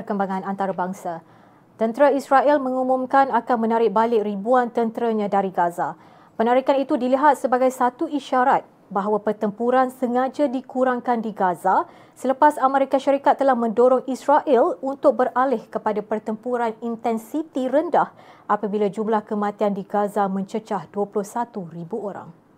Perkembangan 0.00 0.48
antarabangsa. 0.48 1.20
Tentera 1.76 2.08
Israel 2.12 2.56
mengumumkan 2.56 3.28
akan 3.28 3.56
menarik 3.60 3.92
balik 3.92 4.24
ribuan 4.24 4.72
tenteranya 4.72 5.28
dari 5.28 5.52
Gaza. 5.52 5.96
Penarikan 6.40 6.80
itu 6.80 6.96
dilihat 6.96 7.36
sebagai 7.36 7.68
satu 7.68 8.08
isyarat 8.08 8.64
bahawa 8.90 9.22
pertempuran 9.22 9.88
sengaja 9.88 10.50
dikurangkan 10.50 11.22
di 11.22 11.30
Gaza 11.30 11.86
selepas 12.18 12.58
Amerika 12.58 12.98
Syarikat 12.98 13.38
telah 13.38 13.54
mendorong 13.54 14.04
Israel 14.10 14.76
untuk 14.82 15.24
beralih 15.24 15.62
kepada 15.70 16.02
pertempuran 16.02 16.74
intensiti 16.82 17.70
rendah 17.70 18.10
apabila 18.50 18.90
jumlah 18.90 19.22
kematian 19.24 19.72
di 19.72 19.86
Gaza 19.86 20.26
mencecah 20.26 20.90
21,000 20.90 21.56
orang. 21.96 22.49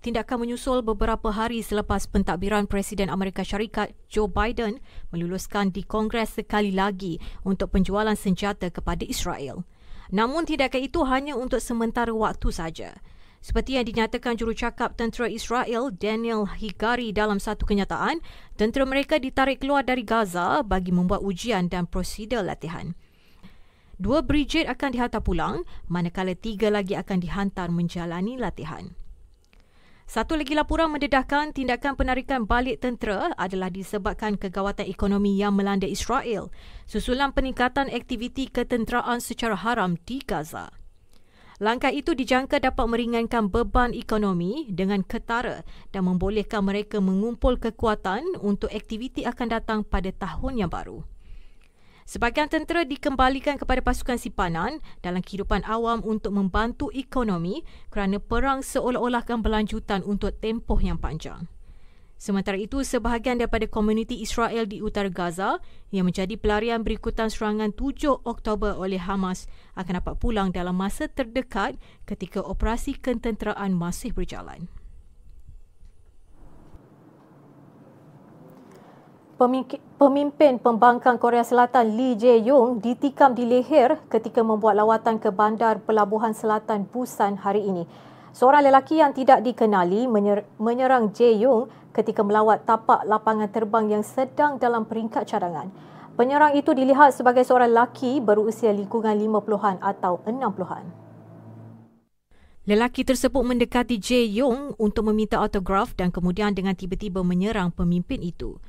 Tindakan 0.00 0.48
menyusul 0.48 0.80
beberapa 0.80 1.28
hari 1.28 1.60
selepas 1.60 2.08
pentadbiran 2.08 2.64
Presiden 2.64 3.12
Amerika 3.12 3.44
Syarikat 3.44 3.92
Joe 4.08 4.32
Biden 4.32 4.80
meluluskan 5.12 5.68
di 5.76 5.84
Kongres 5.84 6.40
sekali 6.40 6.72
lagi 6.72 7.20
untuk 7.44 7.76
penjualan 7.76 8.16
senjata 8.16 8.72
kepada 8.72 9.04
Israel. 9.04 9.68
Namun 10.08 10.48
tindakan 10.48 10.88
itu 10.88 11.04
hanya 11.04 11.36
untuk 11.36 11.60
sementara 11.60 12.16
waktu 12.16 12.48
saja. 12.48 12.96
Seperti 13.44 13.76
yang 13.76 13.84
dinyatakan 13.84 14.40
jurucakap 14.40 14.96
tentera 14.96 15.28
Israel 15.28 15.92
Daniel 15.92 16.48
Higari 16.48 17.12
dalam 17.12 17.36
satu 17.36 17.68
kenyataan, 17.68 18.24
tentera 18.56 18.88
mereka 18.88 19.20
ditarik 19.20 19.60
keluar 19.60 19.84
dari 19.84 20.00
Gaza 20.00 20.64
bagi 20.64 20.96
membuat 20.96 21.20
ujian 21.20 21.68
dan 21.68 21.84
prosedur 21.84 22.40
latihan. 22.40 22.96
Dua 24.00 24.24
brigade 24.24 24.64
akan 24.64 24.96
dihantar 24.96 25.20
pulang, 25.20 25.60
manakala 25.92 26.32
tiga 26.32 26.72
lagi 26.72 26.96
akan 26.96 27.20
dihantar 27.20 27.68
menjalani 27.68 28.40
latihan. 28.40 28.96
Satu 30.10 30.34
lagi 30.34 30.58
laporan 30.58 30.90
mendedahkan 30.90 31.54
tindakan 31.54 31.94
penarikan 31.94 32.42
balik 32.42 32.82
tentera 32.82 33.30
adalah 33.38 33.70
disebabkan 33.70 34.34
kegawatan 34.34 34.90
ekonomi 34.90 35.38
yang 35.38 35.54
melanda 35.54 35.86
Israel 35.86 36.50
susulan 36.90 37.30
peningkatan 37.30 37.86
aktiviti 37.86 38.50
ketenteraan 38.50 39.22
secara 39.22 39.54
haram 39.54 39.94
di 40.02 40.18
Gaza. 40.18 40.74
Langkah 41.62 41.94
itu 41.94 42.18
dijangka 42.18 42.58
dapat 42.58 42.90
meringankan 42.90 43.54
beban 43.54 43.94
ekonomi 43.94 44.66
dengan 44.74 45.06
ketara 45.06 45.62
dan 45.94 46.10
membolehkan 46.10 46.66
mereka 46.66 46.98
mengumpul 46.98 47.62
kekuatan 47.62 48.34
untuk 48.42 48.74
aktiviti 48.74 49.22
akan 49.22 49.46
datang 49.46 49.86
pada 49.86 50.10
tahun 50.10 50.66
yang 50.66 50.74
baru. 50.74 51.06
Sebagian 52.10 52.50
tentera 52.50 52.82
dikembalikan 52.82 53.54
kepada 53.54 53.78
pasukan 53.86 54.18
sipanan 54.18 54.82
dalam 54.98 55.22
kehidupan 55.22 55.62
awam 55.62 56.02
untuk 56.02 56.34
membantu 56.34 56.90
ekonomi 56.90 57.62
kerana 57.86 58.18
perang 58.18 58.66
seolah-olah 58.66 59.22
akan 59.22 59.46
berlanjutan 59.46 60.02
untuk 60.02 60.34
tempoh 60.42 60.82
yang 60.82 60.98
panjang. 60.98 61.46
Sementara 62.18 62.58
itu, 62.58 62.82
sebahagian 62.82 63.38
daripada 63.38 63.70
komuniti 63.70 64.18
Israel 64.18 64.66
di 64.66 64.82
utara 64.82 65.06
Gaza 65.06 65.62
yang 65.94 66.10
menjadi 66.10 66.34
pelarian 66.34 66.82
berikutan 66.82 67.30
serangan 67.30 67.70
7 67.70 68.26
Oktober 68.26 68.74
oleh 68.74 68.98
Hamas 68.98 69.46
akan 69.78 70.02
dapat 70.02 70.18
pulang 70.18 70.50
dalam 70.50 70.74
masa 70.74 71.06
terdekat 71.06 71.78
ketika 72.10 72.42
operasi 72.42 72.98
ketenteraan 72.98 73.70
masih 73.70 74.10
berjalan. 74.10 74.66
Pemimpin 79.40 80.60
pembangkang 80.60 81.16
Korea 81.16 81.40
Selatan 81.40 81.96
Lee 81.96 82.12
Jae-yong 82.12 82.84
ditikam 82.84 83.32
di 83.32 83.48
leher 83.48 83.96
ketika 84.12 84.44
membuat 84.44 84.76
lawatan 84.76 85.16
ke 85.16 85.32
bandar 85.32 85.80
pelabuhan 85.80 86.36
selatan 86.36 86.84
Busan 86.84 87.40
hari 87.40 87.64
ini. 87.64 87.88
Seorang 88.36 88.68
lelaki 88.68 89.00
yang 89.00 89.16
tidak 89.16 89.40
dikenali 89.40 90.04
menyerang 90.60 91.16
Jae-yong 91.16 91.72
ketika 91.96 92.20
melawat 92.20 92.68
tapak 92.68 93.00
lapangan 93.08 93.48
terbang 93.48 93.88
yang 93.88 94.04
sedang 94.04 94.60
dalam 94.60 94.84
peringkat 94.84 95.24
cadangan. 95.24 95.72
Penyerang 96.20 96.52
itu 96.52 96.76
dilihat 96.76 97.16
sebagai 97.16 97.40
seorang 97.40 97.72
lelaki 97.72 98.20
berusia 98.20 98.76
lingkungan 98.76 99.16
50-an 99.16 99.80
atau 99.80 100.20
60-an. 100.28 100.84
Lelaki 102.68 103.08
tersebut 103.08 103.40
mendekati 103.40 103.96
Jae-yong 103.96 104.76
untuk 104.76 105.08
meminta 105.08 105.40
autograf 105.40 105.96
dan 105.96 106.12
kemudian 106.12 106.52
dengan 106.52 106.76
tiba-tiba 106.76 107.24
menyerang 107.24 107.72
pemimpin 107.72 108.20
itu. 108.20 108.60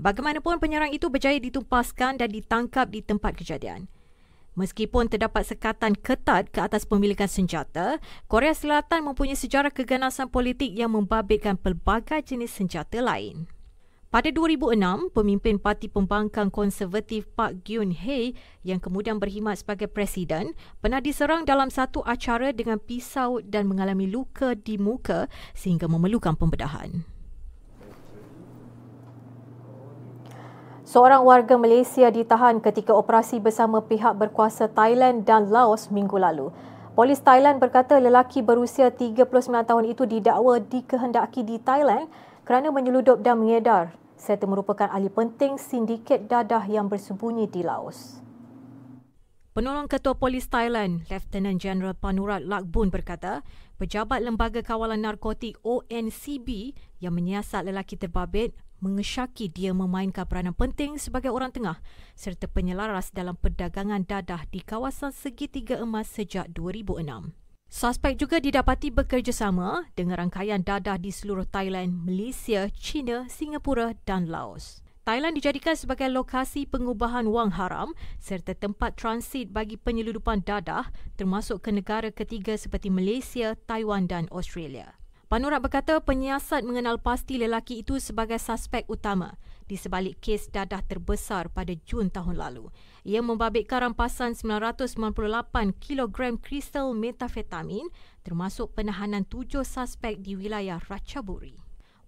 Bagaimanapun 0.00 0.56
penyerang 0.56 0.96
itu 0.96 1.12
berjaya 1.12 1.36
ditumpaskan 1.36 2.16
dan 2.16 2.32
ditangkap 2.32 2.88
di 2.88 3.04
tempat 3.04 3.36
kejadian. 3.36 3.84
Meskipun 4.56 5.12
terdapat 5.12 5.44
sekatan 5.44 5.92
ketat 5.92 6.48
ke 6.48 6.64
atas 6.64 6.88
pemilikan 6.88 7.28
senjata, 7.28 8.00
Korea 8.24 8.56
Selatan 8.56 9.04
mempunyai 9.04 9.36
sejarah 9.36 9.68
keganasan 9.68 10.32
politik 10.32 10.72
yang 10.72 10.96
membabitkan 10.96 11.60
pelbagai 11.60 12.32
jenis 12.32 12.48
senjata 12.48 13.04
lain. 13.04 13.44
Pada 14.08 14.32
2006, 14.32 15.12
pemimpin 15.12 15.60
Parti 15.60 15.86
Pembangkang 15.86 16.48
Konservatif 16.48 17.28
Park 17.36 17.62
Geun-hye 17.62 18.34
yang 18.66 18.80
kemudian 18.80 19.20
berkhidmat 19.20 19.60
sebagai 19.60 19.86
presiden 19.86 20.56
pernah 20.80 20.98
diserang 20.98 21.44
dalam 21.44 21.68
satu 21.68 22.02
acara 22.02 22.50
dengan 22.56 22.80
pisau 22.80 23.38
dan 23.44 23.68
mengalami 23.68 24.08
luka 24.08 24.56
di 24.56 24.80
muka 24.80 25.28
sehingga 25.54 25.86
memerlukan 25.86 26.34
pembedahan. 26.34 27.19
Seorang 30.90 31.22
warga 31.22 31.54
Malaysia 31.54 32.10
ditahan 32.10 32.58
ketika 32.58 32.90
operasi 32.90 33.38
bersama 33.38 33.78
pihak 33.78 34.10
berkuasa 34.18 34.66
Thailand 34.66 35.22
dan 35.22 35.46
Laos 35.46 35.86
minggu 35.86 36.18
lalu. 36.18 36.50
Polis 36.98 37.22
Thailand 37.22 37.62
berkata 37.62 38.02
lelaki 38.02 38.42
berusia 38.42 38.90
39 38.90 39.30
tahun 39.70 39.84
itu 39.86 40.02
didakwa 40.02 40.58
dikehendaki 40.58 41.46
di 41.46 41.62
Thailand 41.62 42.10
kerana 42.42 42.74
menyeludup 42.74 43.22
dan 43.22 43.38
mengedar 43.38 43.94
serta 44.18 44.50
merupakan 44.50 44.90
ahli 44.90 45.06
penting 45.06 45.62
sindiket 45.62 46.26
dadah 46.26 46.66
yang 46.66 46.90
bersembunyi 46.90 47.46
di 47.46 47.62
Laos. 47.62 48.18
Penolong 49.54 49.86
Ketua 49.86 50.18
Polis 50.18 50.50
Thailand, 50.50 51.06
Lieutenant 51.06 51.62
General 51.62 51.94
Panurat 51.94 52.42
Lakbun 52.42 52.90
berkata, 52.90 53.46
pejabat 53.78 54.26
Lembaga 54.26 54.58
Kawalan 54.66 55.06
Narkotik 55.06 55.54
ONCB 55.62 56.74
yang 56.98 57.14
menyiasat 57.14 57.62
lelaki 57.70 57.94
terbabit 57.94 58.58
mengesyaki 58.80 59.52
dia 59.52 59.70
memainkan 59.72 60.26
peranan 60.26 60.56
penting 60.56 60.96
sebagai 60.98 61.30
orang 61.32 61.52
tengah 61.54 61.78
serta 62.18 62.48
penyelaras 62.48 63.14
dalam 63.14 63.38
perdagangan 63.38 64.04
dadah 64.04 64.44
di 64.48 64.60
kawasan 64.60 65.14
segitiga 65.14 65.78
emas 65.80 66.10
sejak 66.10 66.52
2006. 66.52 67.32
Suspek 67.70 68.18
juga 68.18 68.42
didapati 68.42 68.90
bekerjasama 68.90 69.86
dengan 69.94 70.26
rangkaian 70.26 70.58
dadah 70.58 70.98
di 70.98 71.14
seluruh 71.14 71.46
Thailand, 71.46 71.94
Malaysia, 72.02 72.66
China, 72.74 73.30
Singapura 73.30 73.94
dan 74.02 74.26
Laos. 74.26 74.82
Thailand 75.08 75.32
dijadikan 75.38 75.78
sebagai 75.78 76.12
lokasi 76.12 76.68
pengubahan 76.68 77.24
wang 77.30 77.56
haram 77.56 77.96
serta 78.20 78.52
tempat 78.52 79.00
transit 79.00 79.48
bagi 79.48 79.80
penyeludupan 79.80 80.44
dadah 80.44 80.92
termasuk 81.16 81.64
ke 81.64 81.72
negara 81.72 82.12
ketiga 82.12 82.52
seperti 82.54 82.92
Malaysia, 82.92 83.56
Taiwan 83.64 84.04
dan 84.04 84.28
Australia. 84.28 84.99
Panurat 85.30 85.62
berkata 85.62 85.94
penyiasat 86.02 86.66
mengenal 86.66 86.98
pasti 86.98 87.38
lelaki 87.38 87.86
itu 87.86 88.02
sebagai 88.02 88.42
suspek 88.42 88.82
utama 88.90 89.38
di 89.70 89.78
sebalik 89.78 90.18
kes 90.18 90.50
dadah 90.50 90.82
terbesar 90.82 91.46
pada 91.54 91.70
Jun 91.86 92.10
tahun 92.10 92.34
lalu. 92.34 92.66
Ia 93.06 93.22
membabitkan 93.22 93.86
rampasan 93.86 94.34
998 94.34 94.98
kg 95.78 96.34
kristal 96.42 96.98
metafetamin 96.98 97.86
termasuk 98.26 98.74
penahanan 98.74 99.22
tujuh 99.22 99.62
suspek 99.62 100.18
di 100.18 100.34
wilayah 100.34 100.82
Ratchaburi. 100.82 101.54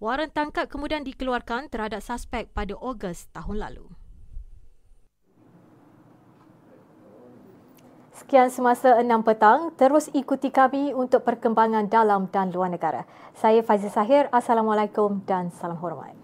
Waran 0.03 0.35
tangkap 0.35 0.67
kemudian 0.67 1.07
dikeluarkan 1.07 1.71
terhadap 1.71 2.03
suspek 2.03 2.51
pada 2.51 2.75
Ogos 2.75 3.31
tahun 3.31 3.55
lalu. 3.55 3.87
Sekian 8.13 8.53
semasa 8.53 9.01
6 9.01 9.09
petang. 9.25 9.73
Terus 9.73 10.05
ikuti 10.13 10.53
kami 10.53 10.93
untuk 10.93 11.25
perkembangan 11.25 11.89
dalam 11.89 12.29
dan 12.29 12.53
luar 12.53 12.69
negara. 12.69 13.09
Saya 13.33 13.65
Faiz 13.65 13.81
Sahir. 13.89 14.29
Assalamualaikum 14.29 15.25
dan 15.25 15.49
salam 15.49 15.81
hormat. 15.81 16.22